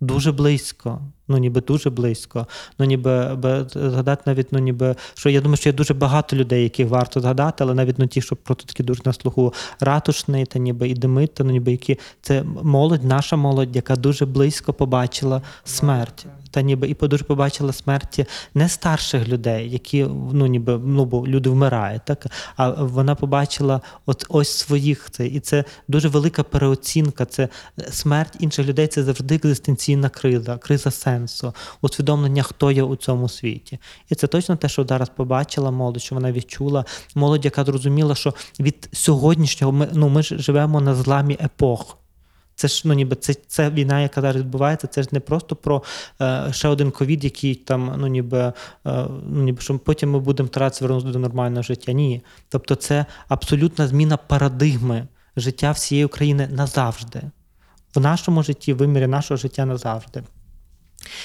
дуже 0.00 0.32
близько. 0.32 1.00
Ну, 1.28 1.38
ніби 1.38 1.60
дуже 1.60 1.90
близько. 1.90 2.46
Ну, 2.78 2.86
ніби 2.86 3.34
би, 3.34 3.66
згадати 3.74 4.22
навіть, 4.26 4.52
ну 4.52 4.58
ніби 4.58 4.94
що 5.14 5.30
я 5.30 5.40
думаю, 5.40 5.56
що 5.56 5.68
є 5.68 5.72
дуже 5.72 5.94
багато 5.94 6.36
людей, 6.36 6.62
яких 6.62 6.88
варто 6.88 7.20
згадати, 7.20 7.64
але 7.64 7.74
навіть 7.74 7.98
ну, 7.98 8.06
ті, 8.06 8.20
що 8.20 8.36
просто 8.36 8.64
такі 8.64 8.82
дуже 8.82 9.02
на 9.04 9.12
слуху 9.12 9.54
ратушний, 9.80 10.46
та 10.46 10.58
ніби 10.58 10.88
і 10.88 10.94
Демита, 10.94 11.44
ну 11.44 11.50
ніби 11.50 11.72
які 11.72 11.98
це 12.22 12.42
молодь, 12.62 13.04
наша 13.04 13.36
молодь, 13.36 13.76
яка 13.76 13.96
дуже 13.96 14.26
близько 14.26 14.72
побачила 14.72 15.42
смерть. 15.64 16.26
Та 16.50 16.62
ніби 16.62 16.88
і 16.88 16.94
дуже 16.94 17.24
побачила 17.24 17.72
смерті 17.72 18.26
не 18.54 18.68
старших 18.68 19.28
людей, 19.28 19.70
які 19.70 20.06
ну 20.32 20.46
ніби 20.46 20.80
ну 20.84 21.04
бо 21.04 21.26
люди 21.26 21.50
вмирають, 21.50 22.02
так 22.04 22.26
а 22.56 22.70
вона 22.70 23.14
побачила 23.14 23.80
от 24.06 24.26
ось 24.28 24.50
своїх 24.50 25.10
це, 25.10 25.26
і 25.26 25.40
це 25.40 25.64
дуже 25.88 26.08
велика 26.08 26.42
переоцінка. 26.42 27.24
Це 27.24 27.48
смерть 27.90 28.36
інших 28.40 28.66
людей. 28.66 28.86
Це 28.86 29.02
завжди 29.02 29.34
екзистенційна 29.34 30.08
криза, 30.08 30.58
криза 30.58 30.90
сенсу, 30.90 31.17
усвідомлення, 31.80 32.42
хто 32.42 32.70
є 32.70 32.82
у 32.82 32.96
цьому 32.96 33.28
світі. 33.28 33.78
І 34.08 34.14
це 34.14 34.26
точно 34.26 34.56
те, 34.56 34.68
що 34.68 34.84
зараз 34.84 35.08
побачила 35.08 35.70
молодь, 35.70 36.02
що 36.02 36.14
вона 36.14 36.32
відчула 36.32 36.84
молодь, 37.14 37.44
яка 37.44 37.64
зрозуміла, 37.64 38.14
що 38.14 38.34
від 38.60 38.88
сьогоднішнього 38.92 39.72
ми 39.72 39.88
ну 39.92 40.08
ми 40.08 40.22
ж 40.22 40.38
живемо 40.38 40.80
на 40.80 40.94
зламі 40.94 41.38
епох. 41.44 41.96
Це 42.58 42.68
ж 42.68 42.82
ну 42.84 42.94
ніби 42.94 43.16
це, 43.16 43.34
це 43.34 43.70
війна, 43.70 44.00
яка 44.00 44.20
зараз 44.20 44.42
відбувається. 44.42 44.86
Це 44.86 45.02
ж 45.02 45.08
не 45.12 45.20
просто 45.20 45.56
про 45.56 45.82
е, 46.20 46.48
ще 46.50 46.68
один 46.68 46.90
ковід, 46.90 47.24
який 47.24 47.54
там, 47.54 47.94
ну 47.96 48.06
ніби, 48.06 48.38
е, 48.38 48.52
ну 49.28 49.42
ніби 49.42 49.60
що 49.60 49.78
потім 49.78 50.10
ми 50.10 50.18
будемо 50.18 50.48
старатися 50.48 50.84
вернутися 50.84 51.12
до 51.12 51.18
нормального 51.18 51.62
життя. 51.62 51.92
Ні. 51.92 52.22
Тобто, 52.48 52.74
це 52.74 53.06
абсолютна 53.28 53.86
зміна 53.86 54.16
парадигми 54.16 55.06
життя 55.36 55.70
всієї 55.70 56.04
України 56.04 56.48
назавжди. 56.52 57.22
В 57.94 58.00
нашому 58.00 58.42
житті, 58.42 58.72
в 58.72 58.76
вимірі 58.76 59.06
нашого 59.06 59.38
життя 59.38 59.64
назавжди. 59.64 60.22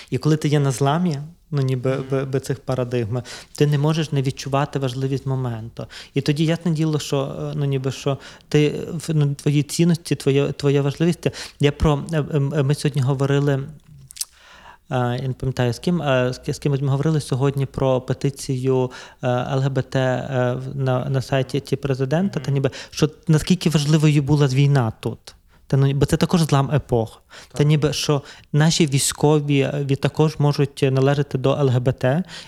І 0.10 0.18
коли 0.18 0.38
ти 0.38 0.48
є 0.48 0.60
на 0.60 0.72
зламі, 0.72 1.20
ну 1.52 1.62
ніби 1.62 1.96
би, 2.12 2.26
би 2.26 2.40
цих 2.40 2.60
парадигм, 2.60 3.22
ти 3.56 3.68
не 3.68 3.78
можеш 3.78 4.12
не 4.12 4.22
відчувати 4.22 4.80
важливість 4.80 5.26
моменту. 5.26 5.88
І 6.14 6.22
тоді 6.22 6.46
ясне 6.46 6.72
діло, 6.72 7.00
що 7.00 7.36
е, 7.40 7.54
ну 7.56 7.66
ніби 7.66 7.92
що 7.92 8.18
ти 8.50 8.70
в- 8.92 9.10
ну, 9.14 9.34
твої 9.34 9.64
цінності, 9.64 10.16
твоя, 10.16 10.52
твоя 10.52 10.82
важливість. 10.82 11.28
Я 11.60 11.72
про 11.72 12.04
е, 12.14 12.24
е, 12.34 12.40
ми 12.40 12.76
сьогодні 12.76 13.02
говорили. 13.02 13.64
Я 14.90 15.28
не 15.28 15.34
пам'ятаю 15.34 15.74
з 15.74 15.80
ким 15.80 15.98
з 16.34 16.42
ки- 16.46 16.54
кимось 16.54 16.82
ми 16.82 16.88
говорили 16.88 17.22
сьогодні 17.22 17.66
про 17.66 18.02
петицію 18.02 18.92
ЛГБТ 19.56 19.96
на, 19.96 21.08
на 21.10 21.22
сайті 21.22 21.60
ті 21.60 21.76
президента, 21.76 22.40
та 22.40 22.52
ніби 22.52 22.72
що 22.90 23.10
наскільки 23.28 23.70
важливою 23.70 24.24
була 24.24 24.48
війна 24.48 24.94
тут. 25.00 25.36
Та 25.74 25.78
ну, 25.78 25.94
бо 25.94 26.06
це 26.06 26.18
також 26.18 26.42
злам 26.42 26.72
епох. 26.74 27.22
Та 27.54 27.64
ніби 27.64 27.94
що 27.94 28.22
наші 28.54 28.86
військові 28.86 29.60
е, 29.60 29.86
від 29.90 30.02
також 30.02 30.36
можуть 30.40 30.90
належати 30.92 31.38
до 31.38 31.50
ЛГБТ, 31.64 32.06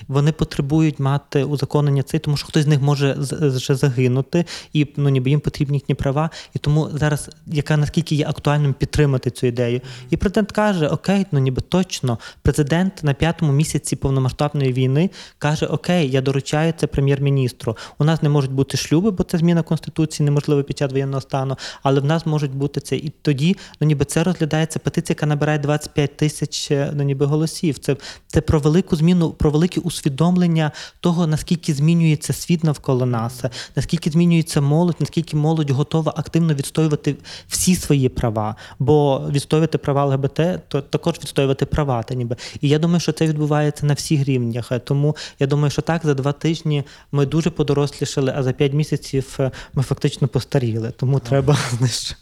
вони 0.07 0.31
потребують 0.31 0.99
мати 0.99 1.43
узаконення 1.43 2.03
цей, 2.03 2.19
тому 2.19 2.37
що 2.37 2.47
хтось 2.47 2.63
з 2.63 2.67
них 2.67 2.81
може 2.81 3.15
з- 3.19 3.59
ще 3.59 3.75
загинути, 3.75 4.45
і 4.73 4.87
ну 4.97 5.09
ніби 5.09 5.29
їм 5.29 5.39
потрібні 5.39 5.77
їхні 5.77 5.95
права. 5.95 6.29
І 6.53 6.59
тому 6.59 6.89
зараз 6.93 7.29
яка 7.47 7.77
наскільки 7.77 8.15
є 8.15 8.27
актуальним 8.27 8.73
підтримати 8.73 9.29
цю 9.31 9.47
ідею. 9.47 9.81
І 10.09 10.17
президент 10.17 10.51
каже: 10.51 10.87
Окей, 10.87 11.25
ну 11.31 11.39
ніби 11.39 11.61
точно. 11.61 12.19
Президент 12.41 13.03
на 13.03 13.13
п'ятому 13.13 13.51
місяці 13.51 13.95
повномасштабної 13.95 14.73
війни 14.73 15.09
каже: 15.37 15.65
Окей, 15.65 16.11
я 16.11 16.21
доручаю 16.21 16.73
це 16.77 16.87
прем'єр-міністру. 16.87 17.77
У 17.97 18.03
нас 18.03 18.23
не 18.23 18.29
можуть 18.29 18.51
бути 18.51 18.77
шлюби, 18.77 19.11
бо 19.11 19.23
це 19.23 19.37
зміна 19.37 19.61
конституції 19.63 20.25
неможливо 20.25 20.63
під 20.63 20.77
час 20.77 20.91
воєнного 20.91 21.21
стану, 21.21 21.57
але 21.83 21.99
в 21.99 22.05
нас 22.05 22.25
можуть 22.25 22.55
бути 22.55 22.79
це. 22.81 22.95
І 22.95 23.11
тоді, 23.21 23.57
ну 23.81 23.87
ніби 23.87 24.05
це 24.05 24.23
розглядається 24.23 24.79
петиція, 24.79 25.15
яка 25.15 25.25
набирає 25.25 25.59
25 25.59 26.17
тисяч 26.17 26.71
е, 26.71 26.91
ну, 26.95 27.03
ніби 27.03 27.25
голосів. 27.25 27.77
Це, 27.77 27.95
це 28.27 28.41
про 28.41 28.59
велику 28.59 28.95
зміну, 28.95 29.31
про 29.31 29.51
велике 29.51 29.79
усвідомлення 29.79 30.71
того, 30.99 31.27
наскільки 31.27 31.73
змінюється 31.73 32.33
світ 32.33 32.63
навколо 32.63 33.05
нас, 33.05 33.43
наскільки 33.75 34.09
змінюється 34.09 34.61
молодь, 34.61 34.95
наскільки 34.99 35.37
молодь 35.37 35.69
готова 35.69 36.13
активно 36.17 36.53
відстоювати 36.53 37.15
всі 37.47 37.75
свої 37.75 38.09
права. 38.09 38.55
Бо 38.79 39.27
відстоювати 39.31 39.77
права 39.77 40.05
ЛГБТ, 40.05 40.41
то 40.67 40.81
також 40.81 41.15
відстоювати 41.15 41.65
права. 41.65 42.03
Та 42.03 42.13
ніби. 42.13 42.35
І 42.61 42.69
я 42.69 42.79
думаю, 42.79 42.99
що 42.99 43.11
це 43.11 43.27
відбувається 43.27 43.85
на 43.85 43.93
всіх 43.93 44.25
рівнях. 44.25 44.71
Тому 44.83 45.15
я 45.39 45.47
думаю, 45.47 45.71
що 45.71 45.81
так 45.81 46.01
за 46.03 46.13
два 46.13 46.31
тижні 46.31 46.83
ми 47.11 47.25
дуже 47.25 47.49
подорослішали, 47.49 48.33
а 48.35 48.43
за 48.43 48.51
п'ять 48.51 48.73
місяців 48.73 49.37
е, 49.39 49.51
ми 49.73 49.83
фактично 49.83 50.27
постаріли. 50.27 50.93
Тому 50.97 51.19
треба 51.19 51.57
знаєш, 51.77 52.15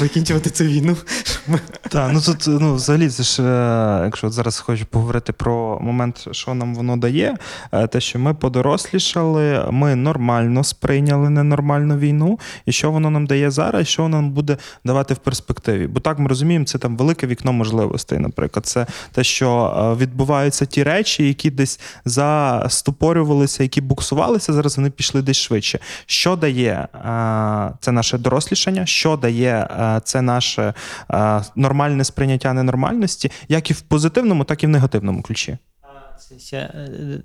закінчувати 0.00 0.39
цю 0.48 0.64
війну. 0.64 0.96
Так, 1.88 2.10
ну 2.12 2.20
тут 2.20 2.44
ну, 2.46 2.74
взагалі, 2.74 3.08
це 3.08 3.22
ж, 3.22 3.42
е, 3.42 4.00
якщо 4.04 4.26
от 4.26 4.32
зараз 4.32 4.58
хочу 4.58 4.86
поговорити 4.86 5.32
про 5.32 5.78
момент, 5.80 6.28
що 6.30 6.54
нам 6.54 6.74
воно 6.74 6.96
дає, 6.96 7.36
е, 7.72 7.86
те, 7.86 8.00
що 8.00 8.18
ми 8.18 8.34
подорослішали, 8.34 9.66
ми 9.70 9.94
нормально 9.94 10.64
сприйняли 10.64 11.30
ненормальну 11.30 11.96
війну, 11.96 12.38
і 12.66 12.72
що 12.72 12.90
воно 12.90 13.10
нам 13.10 13.26
дає 13.26 13.50
зараз, 13.50 13.82
і 13.82 13.84
що 13.84 14.02
воно 14.02 14.16
нам 14.16 14.30
буде 14.30 14.56
давати 14.84 15.14
в 15.14 15.16
перспективі. 15.16 15.86
Бо 15.86 16.00
так 16.00 16.18
ми 16.18 16.28
розуміємо, 16.28 16.64
це 16.64 16.78
там 16.78 16.96
велике 16.96 17.26
вікно 17.26 17.52
можливостей. 17.52 18.18
Наприклад, 18.18 18.66
це 18.66 18.86
те, 19.12 19.24
що 19.24 19.76
е, 19.76 20.02
відбуваються 20.02 20.66
ті 20.66 20.82
речі, 20.82 21.28
які 21.28 21.50
десь 21.50 21.80
застопорювалися, 22.04 23.62
які 23.62 23.80
буксувалися, 23.80 24.52
зараз 24.52 24.76
вони 24.76 24.90
пішли 24.90 25.22
десь 25.22 25.36
швидше. 25.36 25.78
Що 26.06 26.36
дає 26.36 26.88
це 27.80 27.92
наше 27.92 28.18
дорослішання? 28.18 28.86
Що 28.86 29.16
дає 29.16 29.68
е, 29.80 30.00
це 30.20 30.22
наше 30.22 30.74
е, 31.10 31.42
нормальне 31.56 32.04
сприйняття 32.04 32.52
ненормальності, 32.52 33.30
як 33.48 33.70
і 33.70 33.74
в 33.74 33.80
позитивному, 33.80 34.44
так 34.44 34.62
і 34.62 34.66
в 34.66 34.68
негативному 34.68 35.22
ключі? 35.22 35.58
Е, 36.52 37.22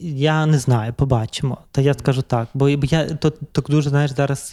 я 0.00 0.46
не 0.46 0.58
знаю, 0.58 0.92
побачимо. 0.92 1.58
Та 1.70 1.80
я 1.80 1.94
скажу 1.94 2.22
так. 2.22 2.48
Бо 2.54 2.68
я 2.68 3.04
то, 3.04 3.30
так 3.30 3.64
дуже 3.68 3.90
знаєш, 3.90 4.10
зараз 4.10 4.52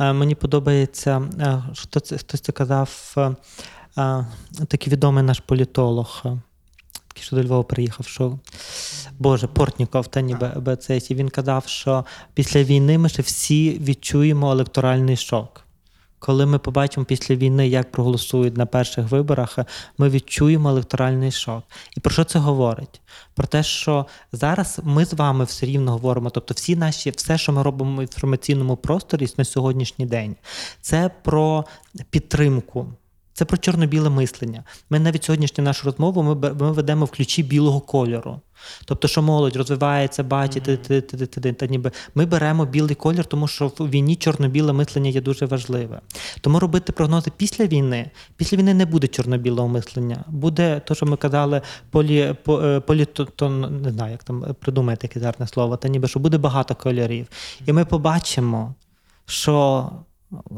е, 0.00 0.12
мені 0.12 0.34
подобається, 0.34 1.22
що 1.72 2.00
це 2.00 2.18
хтось 2.18 2.40
це 2.40 2.52
казав, 2.52 3.16
такий 4.68 4.92
відомий 4.92 5.24
наш 5.24 5.40
політолог. 5.40 6.22
Такий, 7.08 7.22
що 7.24 7.36
до 7.36 7.44
Львова 7.44 7.62
приїхав, 7.62 8.06
що 8.06 8.38
Боже, 9.18 9.46
Портніков, 9.46 10.06
та 10.06 10.20
ніби 10.20 10.48
би 10.56 10.76
це, 10.76 10.98
він 11.10 11.28
казав, 11.28 11.64
що 11.66 12.04
після 12.34 12.62
війни 12.62 12.98
ми 12.98 13.08
ще 13.08 13.22
всі 13.22 13.78
відчуємо 13.78 14.52
електоральний 14.52 15.16
шок. 15.16 15.67
Коли 16.18 16.46
ми 16.46 16.58
побачимо 16.58 17.06
після 17.06 17.34
війни, 17.34 17.68
як 17.68 17.92
проголосують 17.92 18.56
на 18.56 18.66
перших 18.66 19.10
виборах, 19.10 19.58
ми 19.98 20.08
відчуємо 20.08 20.68
електоральний 20.68 21.30
шок. 21.30 21.64
І 21.96 22.00
про 22.00 22.12
що 22.12 22.24
це 22.24 22.38
говорить? 22.38 23.00
Про 23.34 23.46
те, 23.46 23.62
що 23.62 24.06
зараз 24.32 24.80
ми 24.82 25.04
з 25.04 25.12
вами 25.12 25.44
все 25.44 25.66
рівно 25.66 25.92
говоримо, 25.92 26.30
тобто 26.30 26.54
всі 26.54 26.76
наші, 26.76 27.10
все, 27.10 27.38
що 27.38 27.52
ми 27.52 27.62
робимо 27.62 27.98
в 27.98 28.02
інформаційному 28.02 28.76
просторі 28.76 29.28
на 29.36 29.44
сьогоднішній 29.44 30.06
день, 30.06 30.36
це 30.80 31.10
про 31.22 31.64
підтримку. 32.10 32.86
Це 33.38 33.44
про 33.44 33.58
чорно-біле 33.58 34.10
мислення. 34.10 34.64
Ми 34.90 34.98
навіть 34.98 35.24
сьогоднішню 35.24 35.64
нашу 35.64 35.86
розмову 35.86 36.22
ми, 36.22 36.34
ми 36.34 36.72
ведемо 36.72 37.04
в 37.04 37.10
ключі 37.10 37.42
білого 37.42 37.80
кольору. 37.80 38.40
Тобто, 38.84 39.08
що 39.08 39.22
молодь 39.22 39.56
розвивається, 39.56 40.22
бачить, 40.22 40.62
ти, 40.62 41.52
та 41.52 41.66
ніби 41.66 41.90
ми 42.14 42.26
беремо 42.26 42.64
білий 42.64 42.94
колір, 42.94 43.24
тому 43.24 43.48
що 43.48 43.72
в 43.78 43.90
війні 43.90 44.16
чорно-біле 44.16 44.72
мислення 44.72 45.10
є 45.10 45.20
дуже 45.20 45.46
важливе. 45.46 46.00
Тому 46.40 46.60
робити 46.60 46.92
прогнози 46.92 47.32
після 47.36 47.66
війни. 47.66 48.10
Після 48.36 48.56
війни 48.56 48.74
не 48.74 48.86
буде 48.86 49.06
чорно-білого 49.06 49.68
мислення. 49.68 50.24
Буде 50.28 50.80
те, 50.80 50.94
що 50.94 51.06
ми 51.06 51.16
казали, 51.16 51.60
полі, 51.90 52.34
по, 52.42 52.60
е, 52.60 52.80
політон, 52.80 53.82
не 53.82 53.90
знаю, 53.92 54.12
як 54.12 54.24
там 54.24 54.56
придумаєте 54.60 55.06
яке 55.06 55.20
гарне 55.20 55.46
слово, 55.46 55.76
та 55.76 55.88
ніби 55.88 56.08
що 56.08 56.20
буде 56.20 56.38
багато 56.38 56.74
кольорів. 56.74 57.26
І 57.66 57.72
ми 57.72 57.84
побачимо, 57.84 58.74
що 59.26 59.90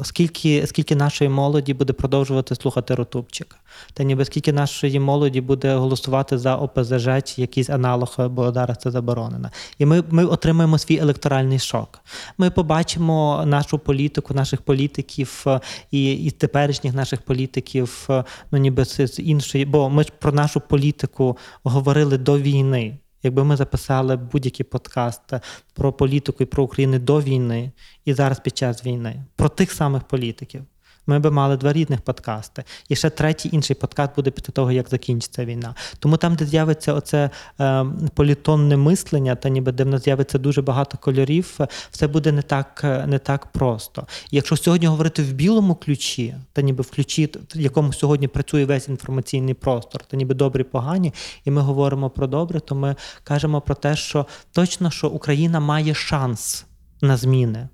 скільки, 0.02 0.66
скільки 0.66 0.96
нашої 0.96 1.30
молоді 1.30 1.74
буде 1.74 1.92
продовжувати 1.92 2.54
слухати 2.54 2.94
Ротубчика, 2.94 3.56
та 3.94 4.02
ніби 4.02 4.24
скільки 4.24 4.52
нашої 4.52 5.00
молоді 5.00 5.40
буде 5.40 5.74
голосувати 5.74 6.38
за 6.38 6.56
ОПЗЖ 6.56 7.08
чи 7.24 7.40
якийсь 7.40 7.70
аналог, 7.70 8.16
бо 8.18 8.52
зараз 8.52 8.78
це 8.80 8.90
заборонено. 8.90 9.50
І 9.78 9.86
ми, 9.86 10.04
ми 10.10 10.24
отримаємо 10.24 10.78
свій 10.78 10.96
електоральний 10.96 11.58
шок. 11.58 12.00
Ми 12.38 12.50
побачимо 12.50 13.42
нашу 13.46 13.78
політику, 13.78 14.34
наших 14.34 14.62
політиків 14.62 15.44
е, 15.46 15.60
і, 15.90 16.12
і 16.12 16.30
теперішніх 16.30 16.94
наших 16.94 17.22
політиків, 17.22 18.06
е, 18.10 18.24
ну 18.50 18.58
ніби 18.58 18.84
з 18.84 19.18
іншої, 19.18 19.64
бо 19.64 19.90
ми 19.90 20.02
ж 20.02 20.12
про 20.18 20.32
нашу 20.32 20.60
політику 20.60 21.38
говорили 21.62 22.18
до 22.18 22.38
війни. 22.38 22.98
Якби 23.22 23.44
ми 23.44 23.56
записали 23.56 24.16
будь-які 24.16 24.64
подкаст 24.64 25.32
е, 25.32 25.40
про 25.74 25.92
політику 25.92 26.42
і 26.42 26.46
про 26.46 26.64
Україну 26.64 26.98
до 26.98 27.20
війни 27.20 27.72
і 28.04 28.14
зараз 28.14 28.40
під 28.40 28.56
час 28.56 28.86
війни, 28.86 29.24
про 29.36 29.48
тих 29.48 29.72
самих 29.72 30.02
політиків, 30.02 30.64
ми 31.06 31.18
би 31.18 31.30
мали 31.30 31.56
два 31.56 31.72
рідних 31.72 32.00
подкасти. 32.00 32.64
І 32.88 32.96
ще 32.96 33.10
третій 33.10 33.48
інший 33.52 33.76
подкаст 33.76 34.16
буде 34.16 34.30
після 34.30 34.52
того, 34.52 34.72
як 34.72 34.88
закінчиться 34.88 35.44
війна. 35.44 35.74
Тому 35.98 36.16
там, 36.16 36.34
де 36.34 36.46
з'явиться 36.46 36.94
оце 36.94 37.30
е, 37.60 37.86
політонне 38.14 38.76
мислення, 38.76 39.34
та 39.34 39.48
ніби 39.48 39.72
де 39.72 39.84
в 39.84 39.86
нас 39.86 40.04
з'явиться 40.04 40.38
дуже 40.38 40.62
багато 40.62 40.98
кольорів, 40.98 41.58
все 41.90 42.06
буде 42.06 42.32
не 42.32 42.42
так, 42.42 42.80
е, 42.84 43.06
не 43.06 43.18
так 43.18 43.46
просто. 43.46 44.06
І 44.30 44.36
якщо 44.36 44.56
сьогодні 44.56 44.86
говорити 44.86 45.22
в 45.22 45.32
білому 45.32 45.74
ключі, 45.74 46.34
та 46.52 46.62
ніби 46.62 46.82
в 46.82 46.90
ключі, 46.90 47.30
в 47.54 47.60
якому 47.60 47.92
сьогодні 47.92 48.28
працює 48.28 48.64
весь 48.64 48.88
інформаційний 48.88 49.54
простор, 49.54 50.02
та 50.04 50.16
ніби 50.16 50.34
добрі, 50.34 50.62
погані, 50.62 51.14
і 51.44 51.50
ми 51.50 51.60
говоримо 51.60 52.10
про 52.10 52.26
добре, 52.26 52.60
то 52.60 52.74
ми 52.74 52.96
кажемо 53.24 53.60
про 53.60 53.74
те, 53.74 53.96
що 53.96 54.26
точно 54.52 54.90
що 54.90 55.08
Україна 55.08 55.60
має 55.60 55.94
шанс 55.94 56.66
на 57.00 57.16
зміни. 57.16 57.68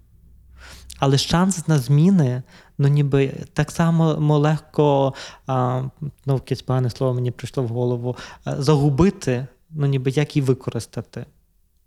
Але 0.99 1.19
шанс 1.19 1.69
на 1.69 1.79
зміни, 1.79 2.43
ну 2.79 2.89
ніби 2.89 3.35
так 3.53 3.71
само 3.71 4.39
легко, 4.39 5.15
а, 5.47 5.83
ну 6.27 6.35
якесь 6.35 6.63
погане 6.63 6.91
слово 6.91 7.15
мені 7.15 7.31
прийшло 7.31 7.63
в 7.63 7.69
голову, 7.69 8.17
а, 8.45 8.63
загубити, 8.63 9.47
ну 9.71 9.87
ніби 9.87 10.11
як 10.11 10.37
і 10.37 10.41
використати. 10.41 11.27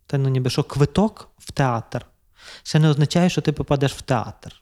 Та 0.06 0.18
ну 0.18 0.30
ніби 0.30 0.50
що 0.50 0.64
квиток 0.64 1.30
в 1.38 1.52
театр 1.52 2.06
ще 2.64 2.80
не 2.80 2.90
означає, 2.90 3.30
що 3.30 3.42
ти 3.42 3.52
попадеш 3.52 3.94
в 3.94 4.02
театр. 4.02 4.62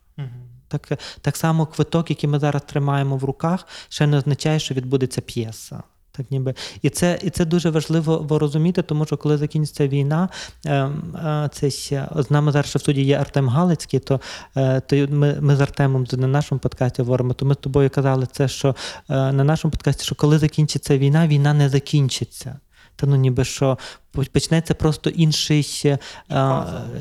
Так, 0.67 0.99
так 1.21 1.37
само 1.37 1.65
квиток, 1.65 2.09
який 2.09 2.29
ми 2.29 2.39
зараз 2.39 2.61
тримаємо 2.61 3.17
в 3.17 3.23
руках, 3.23 3.67
ще 3.89 4.07
не 4.07 4.17
означає, 4.17 4.59
що 4.59 4.73
відбудеться 4.73 5.21
п'єса. 5.21 5.83
Так 6.17 6.31
ніби. 6.31 6.53
І 6.81 6.89
це, 6.89 7.19
і 7.23 7.29
це 7.29 7.45
дуже 7.45 7.69
важливо 7.69 8.39
розуміти, 8.39 8.81
тому 8.81 9.05
що 9.05 9.17
коли 9.17 9.37
закінчиться 9.37 9.87
війна, 9.87 10.29
ем, 10.65 11.15
е, 11.15 11.49
це 11.53 11.69
з 12.15 12.31
нами 12.31 12.51
зараз 12.51 12.75
в 12.75 12.79
суді 12.79 13.03
є 13.03 13.17
Артем 13.17 13.49
Галицький, 13.49 13.99
то, 13.99 14.21
е, 14.55 14.79
то 14.79 14.95
ми, 14.95 15.37
ми 15.41 15.55
з 15.55 15.61
Артемом 15.61 16.05
на 16.11 16.27
нашому 16.27 16.59
подкасті 16.59 17.01
говоримо, 17.01 17.33
то 17.33 17.45
ми 17.45 17.53
з 17.53 17.57
тобою 17.57 17.89
казали 17.89 18.27
це, 18.31 18.47
що 18.47 18.69
е, 18.69 18.73
на 19.31 19.43
нашому 19.43 19.71
подкасті, 19.71 20.05
що 20.05 20.15
коли 20.15 20.39
закінчиться 20.39 20.97
війна, 20.97 21.27
війна 21.27 21.53
не 21.53 21.69
закінчиться. 21.69 22.59
Та 22.95 23.07
ну 23.07 23.15
ніби 23.15 23.45
що 23.45 23.77
почнеться 24.25 24.73
просто 24.73 25.09
інший, 25.09 25.67
е, 25.85 25.99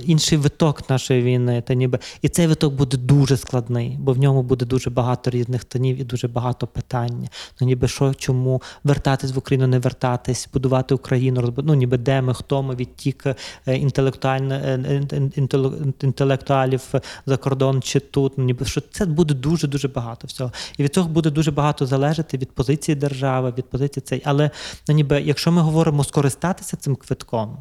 інший 0.04 0.38
виток 0.38 0.90
нашої 0.90 1.22
війни. 1.22 1.62
Та 1.66 1.74
ніби. 1.74 1.98
І 2.22 2.28
цей 2.28 2.46
виток 2.46 2.74
буде 2.74 2.96
дуже 2.96 3.36
складний, 3.36 3.96
бо 4.00 4.12
в 4.12 4.18
ньому 4.18 4.42
буде 4.42 4.64
дуже 4.64 4.90
багато 4.90 5.30
різних 5.30 5.64
тонів 5.64 6.00
і 6.00 6.04
дуже 6.04 6.28
багато 6.28 6.66
питань. 6.66 7.28
Ну 7.60 7.66
ніби 7.66 7.88
що, 7.88 8.14
чому 8.14 8.62
вертатись 8.84 9.32
в 9.32 9.38
Україну, 9.38 9.66
не 9.66 9.78
вертатись, 9.78 10.48
будувати 10.52 10.94
Україну, 10.94 11.40
розбу... 11.40 11.62
ну 11.62 11.74
ніби 11.74 11.98
де 11.98 12.22
ми, 12.22 12.34
хто 12.34 12.62
ми 12.62 12.74
відтік 12.74 13.26
е, 13.66 13.76
інтелектуально, 13.76 14.54
е, 14.54 15.02
ін- 15.12 15.32
інтеле- 15.36 15.92
інтелектуалів 16.02 16.82
за 17.26 17.36
кордон 17.36 17.82
чи 17.82 18.00
тут. 18.00 18.38
Ну, 18.38 18.44
ніби 18.44 18.64
що 18.64 18.80
це 18.80 19.06
буде 19.06 19.34
дуже 19.34 19.68
дуже 19.68 19.88
багато 19.88 20.26
всього. 20.26 20.52
І 20.78 20.82
від 20.82 20.94
цього 20.94 21.08
буде 21.08 21.30
дуже 21.30 21.50
багато 21.50 21.86
залежати 21.86 22.38
від 22.38 22.52
позиції 22.52 22.94
держави, 22.94 23.54
від 23.58 23.70
позиції 23.70 24.02
цей. 24.06 24.22
Але 24.24 24.50
ну, 24.88 24.94
ніби, 24.94 25.22
якщо 25.22 25.52
ми 25.52 25.62
говоримо 25.62 26.04
скористатися 26.04 26.76
цим 26.76 26.96
квитком, 27.06 27.56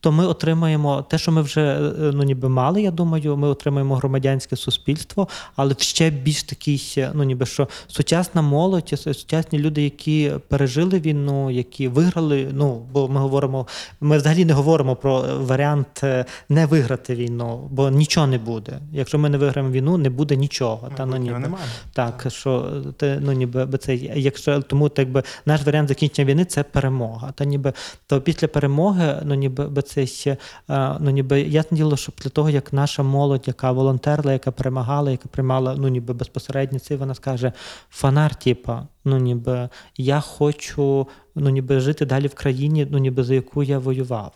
то 0.00 0.12
ми 0.12 0.26
отримаємо 0.26 1.02
те, 1.02 1.18
що 1.18 1.32
ми 1.32 1.42
вже 1.42 1.60
е, 1.60 1.92
ну, 2.14 2.22
ніби 2.22 2.48
мали, 2.48 2.82
я 2.82 2.90
думаю, 2.90 3.36
ми 3.36 3.48
отримаємо 3.48 3.96
громадянське 3.96 4.56
суспільство, 4.56 5.28
але 5.56 5.74
в 5.74 5.80
ще 5.80 6.10
більш 6.10 6.42
такий, 6.42 6.94
е, 6.98 7.10
ну 7.14 7.24
ніби 7.24 7.46
що 7.46 7.68
сучасна 7.86 8.42
молодь, 8.42 8.90
е, 8.92 8.96
сучасні 8.96 9.58
люди, 9.58 9.82
які 9.82 10.32
пережили 10.48 11.00
війну, 11.00 11.50
які 11.50 11.88
виграли. 11.88 12.48
Ну 12.52 12.86
бо 12.92 13.08
ми 13.08 13.20
говоримо, 13.20 13.66
ми 14.00 14.16
взагалі 14.16 14.44
не 14.44 14.52
говоримо 14.52 14.96
про 14.96 15.24
е, 15.24 15.34
варіант 15.34 16.00
е, 16.02 16.24
не 16.48 16.66
виграти 16.66 17.14
війну, 17.14 17.68
бо 17.70 17.90
нічого 17.90 18.26
не 18.26 18.38
буде. 18.38 18.78
Якщо 18.92 19.18
ми 19.18 19.28
не 19.28 19.38
виграємо 19.38 19.72
війну, 19.72 19.98
не 19.98 20.10
буде 20.10 20.36
нічого. 20.36 20.90
Та, 20.96 21.06
ну, 21.06 21.16
ніби. 21.16 21.38
немає. 21.38 21.64
Так, 21.92 22.26
що 22.28 22.82
те, 22.96 23.18
ну 23.20 23.32
ніби 23.32 23.66
би 23.66 23.78
це 23.78 23.94
якщо 23.96 24.62
тому, 24.62 24.88
так 24.88 25.10
би 25.10 25.22
наш 25.46 25.62
варіант 25.66 25.88
закінчення 25.88 26.28
війни 26.28 26.44
це 26.44 26.62
перемога. 26.62 27.32
Та 27.32 27.44
ніби 27.44 27.72
то 28.06 28.20
після 28.20 28.48
перемоги, 28.48 28.85
ну 29.24 29.34
ніби 29.34 29.68
би 29.68 29.82
це 29.82 30.06
ще 30.06 30.36
е, 30.70 30.96
ну 31.00 31.10
ніби 31.10 31.40
ясне 31.40 31.76
діло, 31.76 31.96
що 31.96 32.12
для 32.22 32.30
того, 32.30 32.50
як 32.50 32.72
наша 32.72 33.02
молодь, 33.02 33.44
яка 33.46 33.72
волонтерла, 33.72 34.32
яка 34.32 34.50
перемагала, 34.50 35.10
яка 35.10 35.28
приймала 35.28 35.74
ну 35.78 35.88
ніби 35.88 36.14
безпосередньо 36.14 36.78
це, 36.78 36.96
вона 36.96 37.14
скаже: 37.14 37.52
фанар, 37.90 38.34
типа, 38.34 38.86
ну 39.04 39.18
ніби 39.18 39.68
я 39.96 40.20
хочу 40.20 41.08
ну 41.34 41.50
ніби 41.50 41.80
жити 41.80 42.06
далі 42.06 42.26
в 42.26 42.34
країні, 42.34 42.86
ну 42.90 42.98
ніби 42.98 43.24
за 43.24 43.34
яку 43.34 43.62
я 43.62 43.78
воював. 43.78 44.32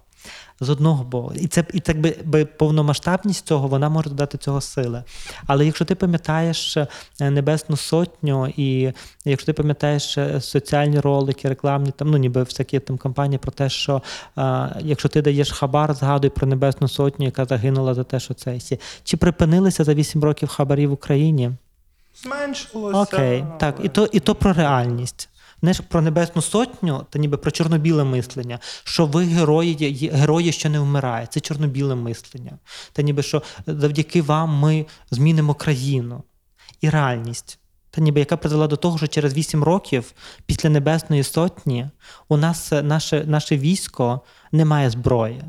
З 0.62 0.70
одного 0.70 1.04
боку, 1.04 1.32
і 1.34 1.46
це 1.46 1.64
і 1.72 1.80
так 1.80 2.00
би, 2.00 2.16
би 2.24 2.44
повномасштабність 2.44 3.46
цього 3.46 3.68
вона 3.68 3.88
може 3.88 4.10
додати 4.10 4.38
цього 4.38 4.60
сили. 4.60 5.02
Але 5.46 5.66
якщо 5.66 5.84
ти 5.84 5.94
пам'ятаєш 5.94 6.76
е, 6.76 6.86
Небесну 7.20 7.76
Сотню, 7.76 8.52
і 8.56 8.92
якщо 9.24 9.46
ти 9.46 9.52
пам'ятаєш 9.52 10.18
е, 10.18 10.40
соціальні 10.40 11.00
ролики, 11.00 11.48
рекламні, 11.48 11.90
там 11.90 12.10
ну 12.10 12.16
ніби 12.16 12.42
всякі 12.42 12.78
там 12.78 12.98
кампанії 12.98 13.38
про 13.38 13.52
те, 13.52 13.68
що 13.68 14.02
е, 14.38 14.76
якщо 14.80 15.08
ти 15.08 15.22
даєш 15.22 15.52
хабар, 15.52 15.94
згадуй 15.94 16.30
про 16.30 16.46
Небесну 16.46 16.88
Сотню, 16.88 17.24
яка 17.24 17.44
загинула 17.44 17.94
за 17.94 18.04
те, 18.04 18.20
що 18.20 18.34
це 18.34 18.56
всі. 18.56 18.80
Чи 19.04 19.16
припинилися 19.16 19.84
за 19.84 19.94
8 19.94 20.24
років 20.24 20.48
хабарі 20.48 20.86
в 20.86 20.92
Україні? 20.92 21.50
Зменшилося. 22.22 22.98
Окей, 22.98 23.44
так, 23.58 23.74
і 23.82 23.88
то, 23.88 24.08
і 24.12 24.20
то 24.20 24.34
про 24.34 24.52
реальність. 24.52 25.29
Знаєш, 25.60 25.80
про 25.80 26.02
Небесну 26.02 26.42
Сотню, 26.42 27.06
та 27.10 27.18
ніби 27.18 27.36
про 27.36 27.50
чорнобіле 27.50 28.04
мислення, 28.04 28.58
що 28.84 29.06
ви 29.06 29.24
герої, 29.24 30.10
герої, 30.12 30.52
що 30.52 30.70
не 30.70 30.78
вмирає. 30.80 31.26
Це 31.26 31.40
чорнобіле 31.40 31.94
мислення. 31.94 32.58
Та 32.92 33.02
ніби 33.02 33.22
що 33.22 33.42
завдяки 33.66 34.22
вам 34.22 34.50
ми 34.50 34.86
змінимо 35.10 35.54
країну. 35.54 36.22
І 36.80 36.90
реальність. 36.90 37.58
Та 37.90 38.00
ніби 38.00 38.20
яка 38.20 38.36
призвела 38.36 38.66
до 38.66 38.76
того, 38.76 38.98
що 38.98 39.06
через 39.06 39.34
8 39.34 39.64
років 39.64 40.12
після 40.46 40.70
Небесної 40.70 41.22
Сотні 41.22 41.90
у 42.28 42.36
нас 42.36 42.72
е, 42.72 42.82
наше, 42.82 43.24
наше 43.26 43.56
військо 43.56 44.20
не 44.52 44.64
має 44.64 44.90
зброї. 44.90 45.42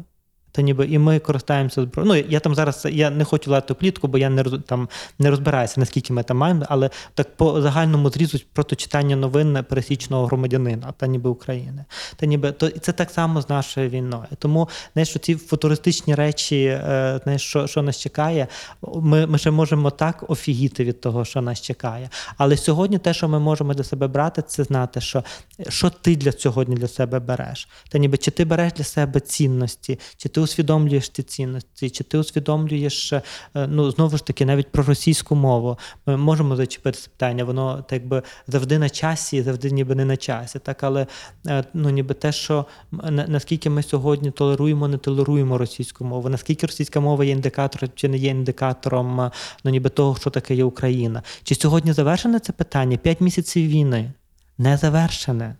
Та 0.51 0.61
ніби 0.61 0.85
і 0.85 0.99
ми 0.99 1.19
користаємося. 1.19 1.87
Ну, 1.97 2.15
я 2.15 2.39
там 2.39 2.55
зараз 2.55 2.87
я 2.91 3.09
не 3.09 3.23
хочу 3.23 3.51
лати 3.51 3.73
плітку, 3.73 4.07
бо 4.07 4.17
я 4.17 4.29
не 4.29 4.43
роз- 4.43 4.61
там 4.61 4.89
не 5.19 5.29
розбираюся, 5.29 5.79
наскільки 5.79 6.13
ми 6.13 6.23
там 6.23 6.37
маємо, 6.37 6.65
але 6.69 6.89
так 7.13 7.35
по 7.35 7.61
загальному 7.61 8.09
зрізу 8.09 8.39
просто 8.53 8.75
читання 8.75 9.15
новин 9.15 9.65
пересічного 9.69 10.25
громадянина, 10.25 10.93
та 10.97 11.07
ніби 11.07 11.29
України. 11.29 11.85
Та 12.15 12.25
ніби 12.25 12.51
то 12.51 12.69
це 12.69 12.91
так 12.91 13.11
само 13.11 13.41
з 13.41 13.49
нашою 13.49 13.89
війною. 13.89 14.25
Тому 14.39 14.69
знаєш, 14.93 15.09
що 15.09 15.19
ці 15.19 15.35
футуристичні 15.35 16.15
речі, 16.15 16.63
е, 16.65 17.19
знаєш, 17.23 17.41
що, 17.41 17.67
що 17.67 17.81
нас 17.81 17.99
чекає, 17.99 18.47
ми, 18.81 19.27
ми 19.27 19.37
ще 19.37 19.51
можемо 19.51 19.89
так 19.91 20.25
офігіти 20.27 20.83
від 20.83 21.01
того, 21.01 21.25
що 21.25 21.41
нас 21.41 21.61
чекає. 21.61 22.09
Але 22.37 22.57
сьогодні 22.57 22.97
те, 22.97 23.13
що 23.13 23.27
ми 23.27 23.39
можемо 23.39 23.73
для 23.73 23.83
себе 23.83 24.07
брати, 24.07 24.43
це 24.47 24.63
знати, 24.63 25.01
що, 25.01 25.23
що 25.69 25.89
ти 25.89 26.15
для 26.15 26.31
сьогодні 26.31 26.75
для 26.75 26.87
себе 26.87 27.19
береш. 27.19 27.67
Та 27.89 27.97
ніби 27.97 28.17
чи 28.17 28.31
ти 28.31 28.45
береш 28.45 28.73
для 28.73 28.83
себе 28.83 29.19
цінності, 29.19 29.99
чи 30.17 30.29
ти 30.29 30.40
усвідомлюєш 30.41 31.09
ці 31.09 31.23
цінності, 31.23 31.89
чи 31.89 32.03
ти 32.03 32.17
усвідомлюєш, 32.17 33.13
е, 33.13 33.21
ну 33.53 33.91
знову 33.91 34.17
ж 34.17 34.25
таки, 34.25 34.45
навіть 34.45 34.71
про 34.71 34.83
російську 34.83 35.35
мову. 35.35 35.77
Ми 36.05 36.17
можемо 36.17 36.55
зачепити 36.55 36.97
це 36.97 37.09
питання, 37.09 37.43
воно 37.43 37.85
так 37.89 38.07
би 38.07 38.21
завжди 38.47 38.79
на 38.79 38.89
часі, 38.89 39.41
завжди 39.41 39.71
ніби 39.71 39.95
не 39.95 40.05
на 40.05 40.17
часі. 40.17 40.59
Так, 40.59 40.83
але 40.83 41.07
е, 41.47 41.63
ну 41.73 41.89
ніби 41.89 42.13
те, 42.13 42.31
що 42.31 42.65
наскільки 43.27 43.69
ми 43.69 43.83
сьогодні 43.83 44.31
толеруємо, 44.31 44.87
не 44.87 44.97
толеруємо 44.97 45.57
російську 45.57 46.05
мову, 46.05 46.29
наскільки 46.29 46.65
російська 46.65 46.99
мова 46.99 47.25
є 47.25 47.31
індикатором 47.31 47.89
чи 47.95 48.07
не 48.07 48.17
є 48.17 48.29
індикатором 48.29 49.21
е, 49.21 49.31
ну, 49.63 49.71
ніби 49.71 49.89
того, 49.89 50.15
що 50.15 50.29
таке 50.29 50.55
є 50.55 50.63
Україна. 50.63 51.23
Чи 51.43 51.55
сьогодні 51.55 51.93
завершене 51.93 52.39
це 52.39 52.53
питання? 52.53 52.97
П'ять 52.97 53.21
місяців 53.21 53.67
війни 53.67 54.11
не 54.57 54.77
завершене. 54.77 55.55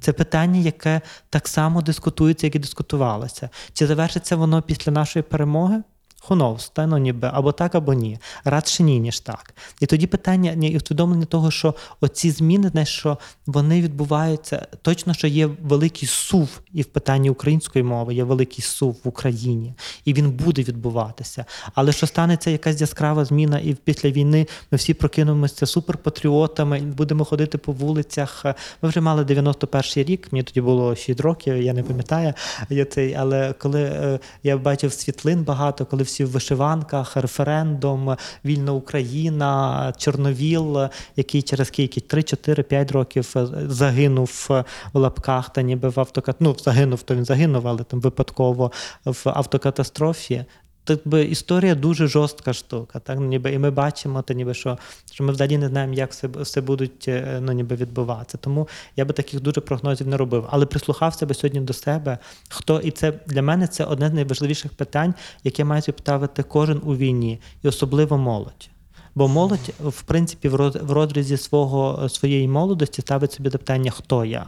Це 0.00 0.12
питання, 0.12 0.60
яке 0.60 1.00
так 1.30 1.48
само 1.48 1.82
дискутується, 1.82 2.46
як 2.46 2.54
і 2.54 2.58
дискутувалося. 2.58 3.48
Чи 3.72 3.86
завершиться 3.86 4.36
воно 4.36 4.62
після 4.62 4.92
нашої 4.92 5.22
перемоги? 5.22 5.82
Knows, 6.28 6.86
ну, 6.86 6.98
ніби 6.98 7.30
або 7.32 7.52
так, 7.52 7.74
або 7.74 7.92
ні. 7.92 8.18
Радше 8.44 8.82
ні, 8.82 9.00
ніж 9.00 9.20
так. 9.20 9.54
І 9.80 9.86
тоді 9.86 10.06
питання 10.06 10.68
і 10.68 10.76
усвідомлення 10.76 11.24
того, 11.24 11.50
що 11.50 11.74
оці 12.00 12.30
зміни, 12.30 12.68
знаєш, 12.68 12.88
що 12.88 13.18
вони 13.46 13.82
відбуваються. 13.82 14.66
Точно, 14.82 15.14
що 15.14 15.26
є 15.26 15.46
великий 15.62 16.08
сув 16.08 16.60
і 16.72 16.82
в 16.82 16.84
питанні 16.84 17.30
української 17.30 17.84
мови, 17.84 18.14
є 18.14 18.24
великий 18.24 18.64
сув 18.64 18.96
в 19.04 19.08
Україні, 19.08 19.74
і 20.04 20.12
він 20.12 20.30
буде 20.30 20.62
відбуватися. 20.62 21.44
Але 21.74 21.92
що 21.92 22.06
станеться 22.06 22.50
якась 22.50 22.80
яскрава 22.80 23.24
зміна, 23.24 23.58
і 23.58 23.74
після 23.74 24.10
війни 24.10 24.46
ми 24.70 24.78
всі 24.78 24.94
прокинемося 24.94 25.66
суперпатріотами, 25.66 26.80
будемо 26.80 27.24
ходити 27.24 27.58
по 27.58 27.72
вулицях. 27.72 28.44
Ми 28.82 28.88
вже 28.88 29.00
мали 29.00 29.22
91-й 29.22 30.04
рік, 30.04 30.28
мені 30.32 30.42
тоді 30.42 30.60
було 30.60 30.96
6 30.96 31.20
років, 31.20 31.62
я 31.62 31.72
не 31.72 31.82
пам'ятаю. 31.82 32.34
Я 32.68 32.84
цей, 32.84 33.14
але 33.14 33.52
коли 33.52 33.82
е, 33.82 34.18
я 34.42 34.56
бачив 34.56 34.92
світлин 34.92 35.42
багато, 35.42 35.86
коли 35.86 36.02
всі 36.10 36.24
в 36.24 36.30
вишиванках, 36.30 37.16
референдум, 37.16 38.16
вільна 38.44 38.72
Україна, 38.72 39.92
Чорновіл, 39.96 40.78
який 41.16 41.42
через 41.42 41.68
скільки 41.68 42.00
3-4-5 42.00 42.92
років 42.92 43.32
е, 43.36 43.46
загинув 43.68 44.48
е, 44.50 44.64
в 44.92 44.98
лапках, 44.98 45.52
та 45.52 45.62
ніби 45.62 45.88
в 45.88 46.00
автокат... 46.00 46.36
ну, 46.40 46.56
загинув, 46.58 47.02
то 47.02 47.14
він 47.14 47.24
загинув, 47.24 47.68
але 47.68 47.82
там 47.82 48.00
випадково 48.00 48.72
в 49.04 49.22
автокатастрофі. 49.24 50.44
Так 50.84 51.00
би 51.04 51.24
історія 51.24 51.74
дуже 51.74 52.06
жорстка 52.06 52.52
штука. 52.52 52.98
Так 52.98 53.18
ну, 53.20 53.26
ніби 53.26 53.52
і 53.52 53.58
ми 53.58 53.70
бачимо, 53.70 54.22
то 54.22 54.34
ніби 54.34 54.54
що, 54.54 54.78
що 55.12 55.24
ми 55.24 55.32
взагалі 55.32 55.58
не 55.58 55.68
знаємо, 55.68 55.94
як 55.94 56.10
все, 56.10 56.28
все 56.28 56.60
будуть 56.60 57.08
е, 57.08 57.38
ну, 57.42 57.52
ніби 57.52 57.76
відбуватися. 57.76 58.38
Тому 58.38 58.68
я 58.96 59.04
би 59.04 59.12
таких 59.12 59.40
дуже 59.40 59.60
прогнозів 59.60 60.06
не 60.06 60.16
робив. 60.16 60.46
Але 60.50 60.66
прислухався 60.66 61.26
би 61.26 61.34
сьогодні 61.34 61.60
до 61.60 61.72
себе. 61.72 62.18
Хто 62.48 62.80
і 62.80 62.90
це 62.90 63.12
для 63.26 63.42
мене 63.42 63.66
це 63.66 63.84
одне 63.84 64.08
з 64.08 64.12
найважливіших 64.12 64.72
питань, 64.72 65.14
яке 65.44 65.64
має 65.64 65.82
ставити 65.82 66.42
кожен 66.42 66.80
у 66.84 66.96
війні, 66.96 67.40
і 67.62 67.68
особливо 67.68 68.18
молодь. 68.18 68.70
Бо 69.14 69.28
молодь, 69.28 69.72
в 69.80 70.02
принципі, 70.02 70.48
в 70.48 70.92
розрізі 70.92 71.36
свого 71.36 72.08
своєї 72.08 72.48
молодості 72.48 73.02
ставить 73.02 73.32
собі 73.32 73.50
до 73.50 73.58
питання, 73.58 73.90
хто 73.90 74.24
я. 74.24 74.46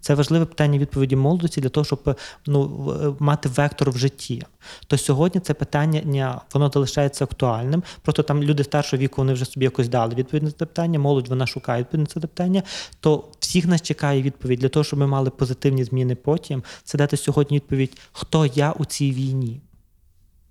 Це 0.00 0.14
важливе 0.14 0.44
питання 0.44 0.78
відповіді 0.78 1.16
молодості 1.16 1.60
для 1.60 1.68
того, 1.68 1.84
щоб 1.84 2.16
ну, 2.46 3.16
мати 3.18 3.48
вектор 3.48 3.90
в 3.90 3.98
житті. 3.98 4.42
То 4.86 4.98
сьогодні 4.98 5.40
це 5.40 5.54
питання 5.54 6.40
воно 6.54 6.70
залишається 6.74 7.24
актуальним. 7.24 7.82
Просто 8.02 8.22
там 8.22 8.42
люди 8.42 8.64
старшого 8.64 9.02
віку 9.02 9.14
вони 9.16 9.32
вже 9.32 9.44
собі 9.44 9.64
якось 9.64 9.88
дали 9.88 10.14
відповідь 10.14 10.42
на 10.42 10.50
це 10.50 10.56
питання, 10.56 10.98
молодь 10.98 11.28
вона 11.28 11.46
шукає 11.46 11.80
відповідь 11.80 12.00
на 12.00 12.06
це 12.06 12.20
питання. 12.20 12.62
То 13.00 13.24
всіх 13.40 13.66
нас 13.66 13.82
чекає 13.82 14.22
відповідь 14.22 14.58
для 14.58 14.68
того, 14.68 14.84
щоб 14.84 14.98
ми 14.98 15.06
мали 15.06 15.30
позитивні 15.30 15.84
зміни 15.84 16.14
потім. 16.14 16.62
Це 16.84 16.98
дати 16.98 17.16
сьогодні 17.16 17.56
відповідь, 17.56 17.98
хто 18.12 18.46
я 18.46 18.72
у 18.72 18.84
цій 18.84 19.12
війні. 19.12 19.60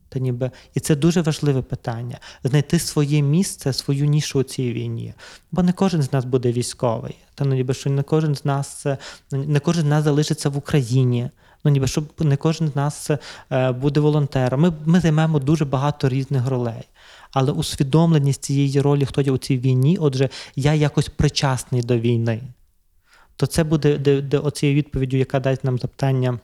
Та 0.10 0.19
ніби, 0.19 0.52
і 0.74 0.80
це 0.80 0.95
дуже 0.95 1.22
важливе 1.22 1.62
питання 1.62 2.17
знайти 2.43 2.80
своє 2.80 3.22
місце, 3.22 3.74
свою 3.74 4.06
нішу 4.06 4.39
у 4.39 4.43
цій 4.43 4.74
війні. 4.74 5.13
Бо 5.52 5.63
не 5.63 5.74
кожен 5.74 6.02
з 6.02 6.13
нас 6.13 6.26
буде 6.26 6.52
військовий. 6.52 7.15
Та 7.36 7.45
ну 7.45 7.56
ніби 7.56 7.74
що 7.74 7.89
не 7.89 8.04
кожен 8.04 8.36
з 8.36 8.45
нас 8.45 8.86
е, 8.86 8.98
не 9.32 9.60
кожен 9.60 9.86
з 9.86 9.89
нас 9.89 10.04
залишиться 10.04 10.50
в 10.50 10.58
Україні. 10.58 11.30
Ну 11.63 11.72
ніби 11.72 11.88
щоб 11.88 12.06
не 12.19 12.38
кожен 12.38 12.67
з 12.67 12.76
нас 12.76 13.10
е, 13.52 13.72
буде 13.72 14.00
волонтером. 14.00 14.62
Ми, 14.62 14.74
ми 14.86 15.00
займемо 15.00 15.39
дуже 15.39 15.65
багато 15.65 16.10
різних 16.10 16.48
ролей. 16.48 16.89
Але 17.32 17.52
усвідомленість 17.52 18.43
цієї 18.43 18.82
ролі, 18.82 19.06
хто 19.06 19.22
є 19.22 19.32
у 19.32 19.38
цій 19.38 19.58
війні, 19.58 19.98
отже, 20.02 20.30
я 20.56 20.74
якось 20.74 21.10
причасний 21.10 21.82
до 21.82 22.00
війни. 22.00 22.41
То 23.36 23.45
це 23.45 23.63
буде 23.63 23.98
де, 23.98 24.22
де 24.22 24.38
оцією 24.38 24.78
відповіддю, 24.78 25.17
яка 25.17 25.39
дасть 25.39 25.63
нам 25.63 25.78
запитання. 25.78 26.39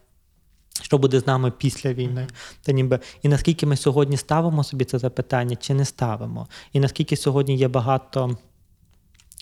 Що 0.86 0.98
буде 0.98 1.20
з 1.20 1.28
нами 1.28 1.52
після 1.52 1.94
війни? 1.94 2.28
Та 2.62 2.72
ніби 2.72 3.00
і 3.24 3.28
наскільки 3.28 3.66
ми 3.66 3.78
сьогодні 3.78 4.18
ставимо 4.18 4.64
собі 4.64 4.86
це 4.86 5.00
запитання, 5.00 5.56
чи 5.56 5.74
не 5.74 5.86
ставимо? 5.86 6.48
І 6.74 6.80
наскільки 6.80 7.18
сьогодні 7.18 7.58
є 7.58 7.68
багато 7.68 8.38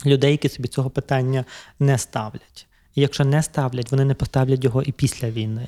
людей, 0.05 0.31
які 0.31 0.49
собі 0.49 0.67
цього 0.67 0.89
питання 0.89 1.45
не 1.79 1.97
ставлять. 1.97 2.67
І 2.95 3.01
якщо 3.01 3.25
не 3.25 3.43
ставлять, 3.43 3.91
вони 3.91 4.05
не 4.05 4.13
поставлять 4.13 4.63
його 4.63 4.81
і 4.81 4.91
після 4.91 5.29
війни. 5.29 5.67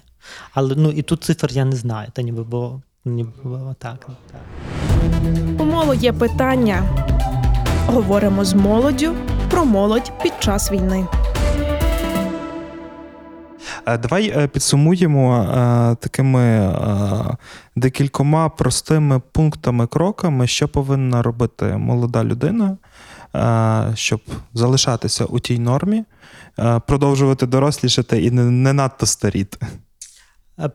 Але 0.53 0.75
ну 0.75 0.91
і 0.91 1.01
тут 1.01 1.23
цифр 1.23 1.49
я 1.51 1.65
не 1.65 1.75
знаю, 1.75 2.09
та 2.13 2.21
ніби 2.21 2.43
бо 2.43 2.81
ніби 3.05 3.31
бо 3.43 3.75
так. 3.79 4.07
так. 4.31 4.41
У 5.59 5.65
моло 5.65 5.93
є 5.93 6.13
питання. 6.13 6.83
Говоримо 7.87 8.45
з 8.45 8.53
молоддю 8.53 9.15
про 9.49 9.65
молодь 9.65 10.11
під 10.23 10.33
час 10.39 10.71
війни. 10.71 11.07
Е, 13.85 13.97
Давай 13.97 14.33
е, 14.37 14.47
підсумуємо 14.47 15.37
е, 15.37 15.95
такими 15.95 16.75
декількома 17.75 18.49
простими 18.49 19.21
пунктами, 19.31 19.87
кроками, 19.87 20.47
що 20.47 20.67
повинна 20.67 21.21
робити 21.21 21.65
молода 21.65 22.23
людина, 22.23 22.77
щоб 23.95 24.21
залишатися 24.53 25.25
у 25.25 25.39
тій 25.39 25.59
нормі, 25.59 26.03
продовжувати 26.87 27.45
дорослішати 27.45 28.23
і 28.23 28.31
не 28.31 28.73
надто 28.73 29.05
старіти. 29.05 29.67
Е, 30.59 30.69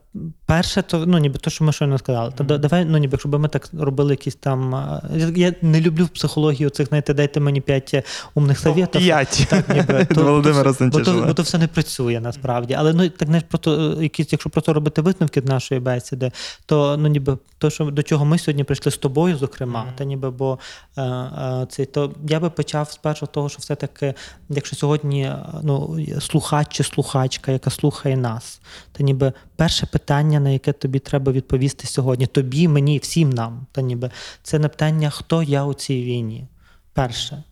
Перше, 0.46 0.82
то 0.82 1.06
ну 1.06 1.18
ніби 1.18 1.38
то, 1.38 1.50
що 1.50 1.64
ми 1.64 1.72
щойно 1.72 1.98
сказали. 1.98 2.32
То 2.36 2.44
да- 2.44 2.58
давай, 2.58 2.84
ну 2.84 2.98
ніби 2.98 3.12
якщо 3.12 3.28
ми 3.28 3.48
так 3.48 3.68
робили 3.78 4.10
якісь 4.12 4.34
там. 4.34 4.74
е, 4.74 5.32
Я 5.36 5.54
не 5.62 5.80
люблю 5.80 6.04
в 6.04 6.08
психологію 6.08 6.70
цих, 6.70 6.88
знаєте, 6.88 7.14
дайте 7.14 7.40
мені 7.40 7.60
п'ять 7.60 8.04
умних 8.34 8.58
совєтів. 8.58 9.00
П'ять. 9.00 9.46
Так, 9.50 9.68
ніби, 9.68 10.06
Володимира 10.22 10.74
бо, 10.80 11.00
то, 11.00 11.24
бо 11.26 11.34
то 11.34 11.42
все 11.42 11.58
не 11.58 11.68
працює 11.68 12.20
насправді. 12.20 12.74
Але 12.74 12.92
ну 12.92 13.08
так 13.08 13.28
знаєш, 13.28 13.44
просто 13.48 13.94
е, 13.98 14.02
якісь, 14.02 14.32
якщо 14.32 14.50
просто 14.50 14.72
робити 14.72 15.02
висновки 15.02 15.40
з 15.40 15.44
нашої 15.44 15.80
бесіди, 15.80 16.32
то 16.66 16.96
ну 16.96 17.08
ніби 17.08 17.38
то, 17.58 17.70
що 17.70 17.84
до 17.84 18.02
чого 18.02 18.24
ми 18.24 18.38
сьогодні 18.38 18.64
прийшли 18.64 18.92
з 18.92 18.96
тобою, 18.96 19.36
зокрема, 19.36 19.86
та 19.96 20.04
ніби 20.04 20.30
бо 20.30 20.58
е, 20.96 21.02
е, 21.02 21.66
це 21.70 21.84
то 21.84 22.12
я 22.28 22.40
би 22.40 22.50
почав 22.50 22.90
спершу 22.90 23.26
того, 23.26 23.48
що 23.48 23.58
все-таки, 23.58 24.14
якщо 24.48 24.76
сьогодні 24.76 25.22
е, 25.22 25.36
ну 25.62 25.98
слухач 26.20 26.66
чи 26.70 26.84
слухачка, 26.84 27.52
яка 27.52 27.70
слухає 27.70 28.16
нас, 28.16 28.60
то 28.92 29.04
ніби 29.04 29.32
перше 29.56 29.69
питання, 29.86 30.40
на 30.40 30.50
яке 30.50 30.72
тобі 30.72 30.98
треба 30.98 31.32
відповісти 31.32 31.86
сьогодні, 31.86 32.26
тобі, 32.26 32.68
мені, 32.68 32.98
всім 32.98 33.30
нам, 33.30 33.66
та 33.72 33.80
ніби 33.80 34.10
це 34.42 34.58
не 34.58 34.68
питання, 34.68 35.10
хто 35.10 35.42
я 35.42 35.64
у 35.64 35.74
цій 35.74 36.02
війні. 36.02 36.46
Перше. 36.92 37.42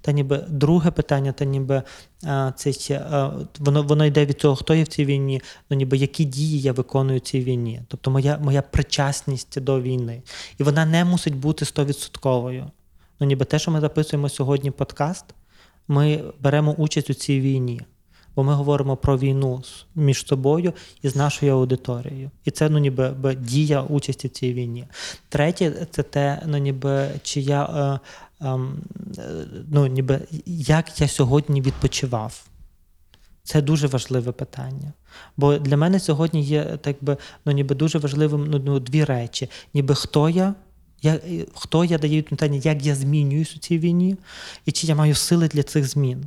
Та 0.00 0.12
ніби 0.12 0.44
друге 0.48 0.90
питання, 0.90 1.32
та 1.32 1.44
ніби 1.44 1.82
це 2.56 3.00
воно, 3.58 3.82
воно 3.82 4.06
йде 4.06 4.26
від 4.26 4.40
цього, 4.40 4.56
хто 4.56 4.74
є 4.74 4.82
в 4.82 4.88
цій 4.88 5.04
війні, 5.04 5.42
ну 5.70 5.76
ніби 5.76 5.96
які 5.96 6.24
дії 6.24 6.60
я 6.60 6.72
виконую 6.72 7.18
в 7.18 7.22
цій 7.22 7.40
війні. 7.40 7.82
Тобто 7.88 8.10
моя, 8.10 8.38
моя 8.38 8.62
причасність 8.62 9.60
до 9.60 9.80
війни. 9.80 10.22
І 10.58 10.62
вона 10.62 10.86
не 10.86 11.04
мусить 11.04 11.34
бути 11.34 11.64
стовідсотковою. 11.64 12.70
Ну, 13.20 13.26
ніби 13.26 13.44
те, 13.44 13.58
що 13.58 13.70
ми 13.70 13.80
записуємо 13.80 14.28
сьогодні 14.28 14.70
подкаст, 14.70 15.24
ми 15.88 16.22
беремо 16.40 16.72
участь 16.72 17.10
у 17.10 17.14
цій 17.14 17.40
війні. 17.40 17.80
Бо 18.36 18.44
ми 18.44 18.54
говоримо 18.54 18.96
про 18.96 19.18
війну 19.18 19.62
між 19.94 20.26
собою 20.26 20.72
і 21.02 21.08
з 21.08 21.16
нашою 21.16 21.52
аудиторією. 21.52 22.30
І 22.44 22.50
це 22.50 22.68
ну, 22.68 22.78
ніби 22.78 23.10
би, 23.10 23.34
дія 23.34 23.82
участі 23.82 24.28
в 24.28 24.30
цій 24.30 24.52
війні. 24.52 24.84
Третє, 25.28 25.86
це 25.90 26.02
те, 26.02 26.42
ну, 26.46 26.58
ніби, 26.58 27.10
чи 27.22 27.40
я, 27.40 27.64
е, 27.64 28.46
е, 28.46 28.58
ну, 29.70 29.86
ніби, 29.86 30.20
як 30.46 31.00
я 31.00 31.08
сьогодні 31.08 31.62
відпочивав. 31.62 32.44
Це 33.42 33.62
дуже 33.62 33.86
важливе 33.86 34.32
питання. 34.32 34.92
Бо 35.36 35.58
для 35.58 35.76
мене 35.76 36.00
сьогодні 36.00 36.42
є 36.42 36.78
так 36.80 36.96
би, 37.00 37.16
ну, 37.44 37.52
ніби 37.52 37.74
дуже 37.74 37.98
важливим 37.98 38.46
ну, 38.50 38.62
ну, 38.64 38.80
дві 38.80 39.04
речі: 39.04 39.50
ніби 39.74 39.94
хто 39.94 40.28
я, 40.28 40.54
я, 41.02 41.20
хто 41.54 41.84
я 41.84 41.98
даю 41.98 42.22
питання, 42.22 42.60
як 42.64 42.86
я 42.86 42.94
змінююсь 42.94 43.56
у 43.56 43.58
цій 43.58 43.78
війні, 43.78 44.16
і 44.66 44.72
чи 44.72 44.86
я 44.86 44.94
маю 44.94 45.14
сили 45.14 45.48
для 45.48 45.62
цих 45.62 45.88
змін. 45.88 46.26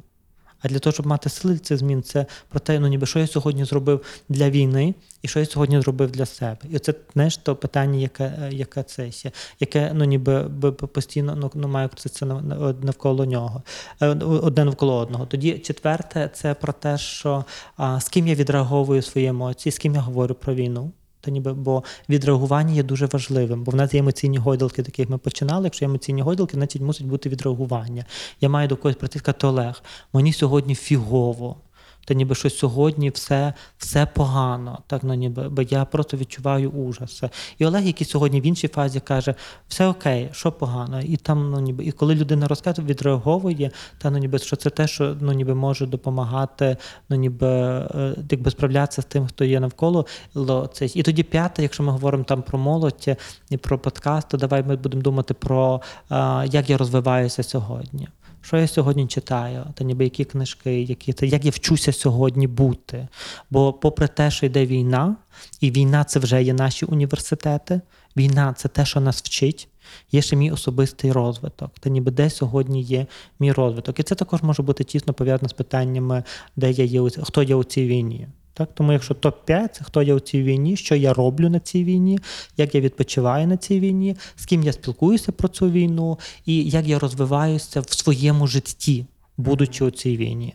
А 0.61 0.67
для 0.67 0.79
того, 0.79 0.93
щоб 0.93 1.07
мати 1.07 1.29
сили 1.29 1.57
цих 1.57 1.77
змін, 1.77 2.03
це 2.03 2.25
про 2.49 2.59
те, 2.59 2.79
ну 2.79 2.87
ніби 2.87 3.05
що 3.05 3.19
я 3.19 3.27
сьогодні 3.27 3.65
зробив 3.65 4.01
для 4.29 4.49
війни, 4.49 4.95
і 5.21 5.27
що 5.27 5.39
я 5.39 5.45
сьогодні 5.45 5.81
зробив 5.81 6.11
для 6.11 6.25
себе. 6.25 6.57
І 6.69 6.79
це 6.79 6.93
знаєш, 7.13 7.37
то 7.37 7.55
питання, 7.55 7.99
яке, 7.99 8.49
яке 8.51 8.83
це 8.83 9.11
ще, 9.11 9.31
яке 9.59 9.91
ну 9.93 10.05
ніби 10.05 10.43
би 10.43 10.71
постійно 10.71 11.35
ну, 11.35 11.51
ну 11.53 11.67
має 11.67 11.87
крутитися 11.87 12.25
нав- 12.25 12.45
нав- 12.45 12.85
навколо 12.85 13.25
нього, 13.25 13.63
е, 14.01 14.07
одне 14.25 14.65
навколо 14.65 14.97
одного. 14.97 15.25
Тоді 15.25 15.59
четверте, 15.59 16.29
це 16.33 16.53
про 16.53 16.73
те, 16.73 16.97
що 16.97 17.45
а, 17.77 17.99
з 17.99 18.09
ким 18.09 18.27
я 18.27 18.35
відреаговую 18.35 19.01
свої 19.01 19.27
емоції, 19.27 19.73
з 19.73 19.77
ким 19.77 19.95
я 19.95 20.01
говорю 20.01 20.35
про 20.35 20.53
війну. 20.53 20.91
Та 21.27 21.31
ніби, 21.31 21.53
бо 21.53 21.83
відреагування 22.09 22.73
є 22.73 22.83
дуже 22.83 23.05
важливим, 23.05 23.63
бо 23.63 23.71
в 23.71 23.75
нас 23.75 23.93
є 23.93 23.99
емоційні 23.99 24.37
гойдалки, 24.37 24.83
такі 24.83 25.01
як 25.01 25.09
ми 25.09 25.17
починали. 25.17 25.63
Якщо 25.63 25.85
є 25.85 25.89
емоційні 25.89 26.21
гойдалки, 26.21 26.53
значить 26.53 26.81
мусить 26.81 27.07
бути 27.07 27.29
відреагування. 27.29 28.05
Я 28.41 28.49
маю 28.49 28.67
до 28.67 28.77
когось 28.77 28.95
прийти 28.95 29.19
сказати, 29.19 29.47
Олег, 29.47 29.83
мені 30.13 30.33
сьогодні 30.33 30.75
фігово. 30.75 31.55
Та 32.07 32.13
ніби 32.13 32.35
що 32.35 32.49
сьогодні 32.49 33.09
все, 33.09 33.53
все 33.77 34.05
погано, 34.05 34.79
так 34.87 35.03
ну 35.03 35.13
ніби 35.13 35.49
бо 35.49 35.61
я 35.61 35.85
просто 35.85 36.17
відчуваю 36.17 36.69
ужас. 36.69 37.23
І 37.57 37.65
Олег, 37.65 37.85
який 37.85 38.07
сьогодні 38.07 38.41
в 38.41 38.45
іншій 38.45 38.67
фазі 38.67 38.99
каже, 38.99 39.35
все 39.67 39.87
окей, 39.87 40.29
що 40.31 40.51
погано. 40.51 41.01
І 41.01 41.17
там, 41.17 41.51
ну 41.51 41.59
ніби, 41.59 41.85
і 41.85 41.91
коли 41.91 42.15
людина 42.15 42.47
розказує, 42.47 42.87
відреаговує, 42.87 43.71
та 43.97 44.09
ну 44.09 44.17
ніби 44.17 44.39
що 44.39 44.55
це 44.55 44.69
те, 44.69 44.87
що 44.87 45.17
ну 45.21 45.31
ніби 45.33 45.55
може 45.55 45.85
допомагати, 45.85 46.77
ну 47.09 47.17
ніби 47.17 47.47
е, 47.47 48.15
якби 48.31 48.51
справлятися 48.51 49.01
з 49.01 49.05
тим, 49.05 49.27
хто 49.27 49.45
є 49.45 49.59
навколо. 49.59 50.05
І 50.95 51.03
тоді 51.03 51.23
п'яте, 51.23 51.61
якщо 51.61 51.83
ми 51.83 51.91
говоримо 51.91 52.23
там 52.23 52.41
про 52.41 52.59
молодь 52.59 53.17
і 53.49 53.57
про 53.57 53.79
подкаст, 53.79 54.27
то 54.27 54.37
давай 54.37 54.63
ми 54.63 54.75
будемо 54.75 55.03
думати 55.03 55.33
про 55.33 55.81
як 56.45 56.69
я 56.69 56.77
розвиваюся 56.77 57.43
сьогодні. 57.43 58.07
Що 58.41 58.57
я 58.57 58.67
сьогодні 58.67 59.07
читаю, 59.07 59.65
та 59.73 59.83
ніби 59.83 60.03
які 60.03 60.25
книжки, 60.25 60.81
які 60.81 61.13
та 61.13 61.25
як 61.25 61.45
я 61.45 61.51
вчуся 61.51 61.93
сьогодні 61.93 62.47
бути. 62.47 63.07
Бо, 63.49 63.73
попри 63.73 64.07
те, 64.07 64.31
що 64.31 64.45
йде 64.45 64.65
війна, 64.65 65.15
і 65.61 65.71
війна 65.71 66.03
це 66.03 66.19
вже 66.19 66.43
є 66.43 66.53
наші 66.53 66.85
університети, 66.85 67.81
війна 68.17 68.53
це 68.57 68.67
те, 68.67 68.85
що 68.85 68.99
нас 68.99 69.21
вчить. 69.21 69.67
Є 70.11 70.21
ще 70.21 70.35
мій 70.35 70.51
особистий 70.51 71.11
розвиток, 71.11 71.71
та 71.79 71.89
ніби 71.89 72.11
де 72.11 72.29
сьогодні 72.29 72.81
є 72.81 73.05
мій 73.39 73.51
розвиток. 73.51 73.99
І 73.99 74.03
це 74.03 74.15
також 74.15 74.43
може 74.43 74.63
бути 74.63 74.83
тісно 74.83 75.13
пов'язано 75.13 75.49
з 75.49 75.53
питаннями, 75.53 76.23
де 76.55 76.71
я 76.71 76.83
є, 76.85 77.09
хто 77.23 77.43
є 77.43 77.55
у 77.55 77.63
цій 77.63 77.87
війні. 77.87 78.27
Так, 78.57 78.69
тому 78.73 78.93
якщо 78.93 79.13
топ-5 79.13 79.67
це 79.67 79.83
хто 79.83 80.01
я 80.01 80.15
у 80.15 80.19
цій 80.19 80.43
війні, 80.43 80.77
що 80.77 80.95
я 80.95 81.13
роблю 81.13 81.49
на 81.49 81.59
цій 81.59 81.83
війні, 81.83 82.19
як 82.57 82.75
я 82.75 82.81
відпочиваю 82.81 83.47
на 83.47 83.57
цій 83.57 83.79
війні, 83.79 84.15
з 84.35 84.45
ким 84.45 84.63
я 84.63 84.73
спілкуюся 84.73 85.31
про 85.31 85.47
цю 85.47 85.69
війну, 85.69 86.19
і 86.45 86.63
як 86.69 86.87
я 86.87 86.99
розвиваюся 86.99 87.81
в 87.81 87.93
своєму 87.93 88.47
житті, 88.47 89.05
будучи 89.37 89.85
у 89.85 89.91
цій 89.91 90.17
війні. 90.17 90.53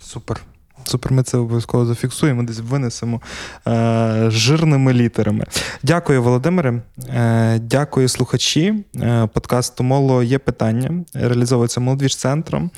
Супер. 0.00 0.42
Супер, 0.84 1.12
ми 1.12 1.22
це 1.22 1.38
обов'язково 1.38 1.86
зафіксуємо, 1.86 2.42
десь 2.42 2.60
винесемо 2.60 3.20
е, 3.66 4.24
жирними 4.28 4.92
літерами. 4.92 5.44
Дякую, 5.82 6.22
Володимире. 6.22 6.82
Е, 7.08 7.58
дякую, 7.58 8.08
слухачі. 8.08 8.84
Е, 8.96 9.28
подкасту 9.34 9.84
Моло 9.84 10.22
є 10.22 10.38
питання. 10.38 11.04
Реалізовується 11.14 11.80
молодіж 11.80 12.16
центром 12.16 12.70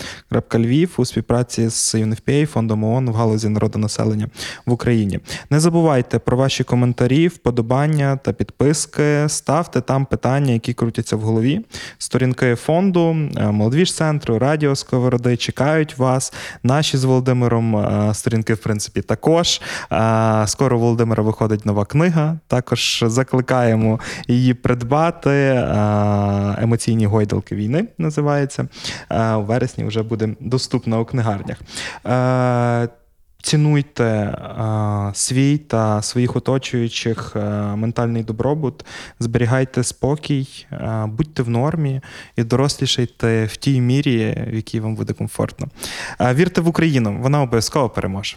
Львів 0.55 0.95
у 0.97 1.05
співпраці 1.05 1.69
з 1.69 1.95
UNFPA, 1.95 2.47
фондом 2.47 2.85
ООН 2.85 3.11
в 3.11 3.15
галузі 3.15 3.49
народонаселення 3.49 4.29
в 4.67 4.73
Україні. 4.73 5.21
Не 5.51 5.61
забувайте 5.61 6.19
про 6.19 6.37
ваші 6.37 6.65
коментарі, 6.65 7.29
вподобання 7.29 8.17
та 8.17 8.33
підписки. 8.33 9.25
Ставте 9.29 9.81
там 9.81 10.05
питання, 10.05 10.53
які 10.53 10.75
крутяться 10.75 11.17
в 11.17 11.21
голові. 11.21 11.61
Сторінки 11.99 12.55
фонду, 12.55 13.17
е, 13.37 13.51
молодіж 13.51 13.95
центру, 13.95 14.39
радіо 14.39 14.77
Сковороди 14.77 15.37
чекають 15.37 15.99
вас. 15.99 16.33
Наші 16.63 16.97
з 16.97 17.05
Володимиром 17.05 17.77
е, 17.77 17.81
сторінки, 18.13 18.55
в 18.55 18.59
принципі, 18.59 19.03
також. 19.03 19.61
Е, 19.93 20.45
Скоро 20.47 20.77
у 20.77 20.81
Володимира 20.81 21.23
виходить 21.23 21.67
нова 21.67 21.85
книга. 21.85 22.39
Також 22.47 23.05
закликаємо 23.07 24.01
її 24.29 24.55
придбати. 24.55 25.31
Е, 25.31 26.63
Емоційні 26.63 27.07
гойдалки 27.07 27.55
війни 27.55 27.89
називається. 27.99 28.69
Е, 29.11 29.35
У 29.35 29.43
вересні 29.43 29.85
вже 29.85 30.03
буде 30.03 30.29
доступна 30.41 30.99
у 30.99 31.05
книгарнях. 31.05 31.59
Цінуйте 33.43 34.05
е, 34.05 35.11
свій 35.15 35.59
та 35.59 36.03
своїх 36.03 36.37
оточуючих 36.37 37.33
е, 37.37 37.41
ментальний 37.77 38.23
добробут, 38.23 38.85
зберігайте 39.21 39.83
спокій, 39.83 40.67
е, 40.73 41.05
будьте 41.07 41.43
в 41.43 41.49
нормі 41.49 42.01
і 42.37 42.45
дорослішайте 42.45 43.45
в 43.45 43.57
тій 43.57 43.81
мірі, 43.81 44.47
в 44.51 44.55
якій 44.55 44.81
вам 44.81 44.95
буде 44.95 45.13
комфортно. 45.13 45.69
Вірте 46.21 46.61
в 46.61 46.69
Україну, 46.69 47.19
вона 47.21 47.43
обов'язково 47.43 47.91
переможе. 47.91 48.37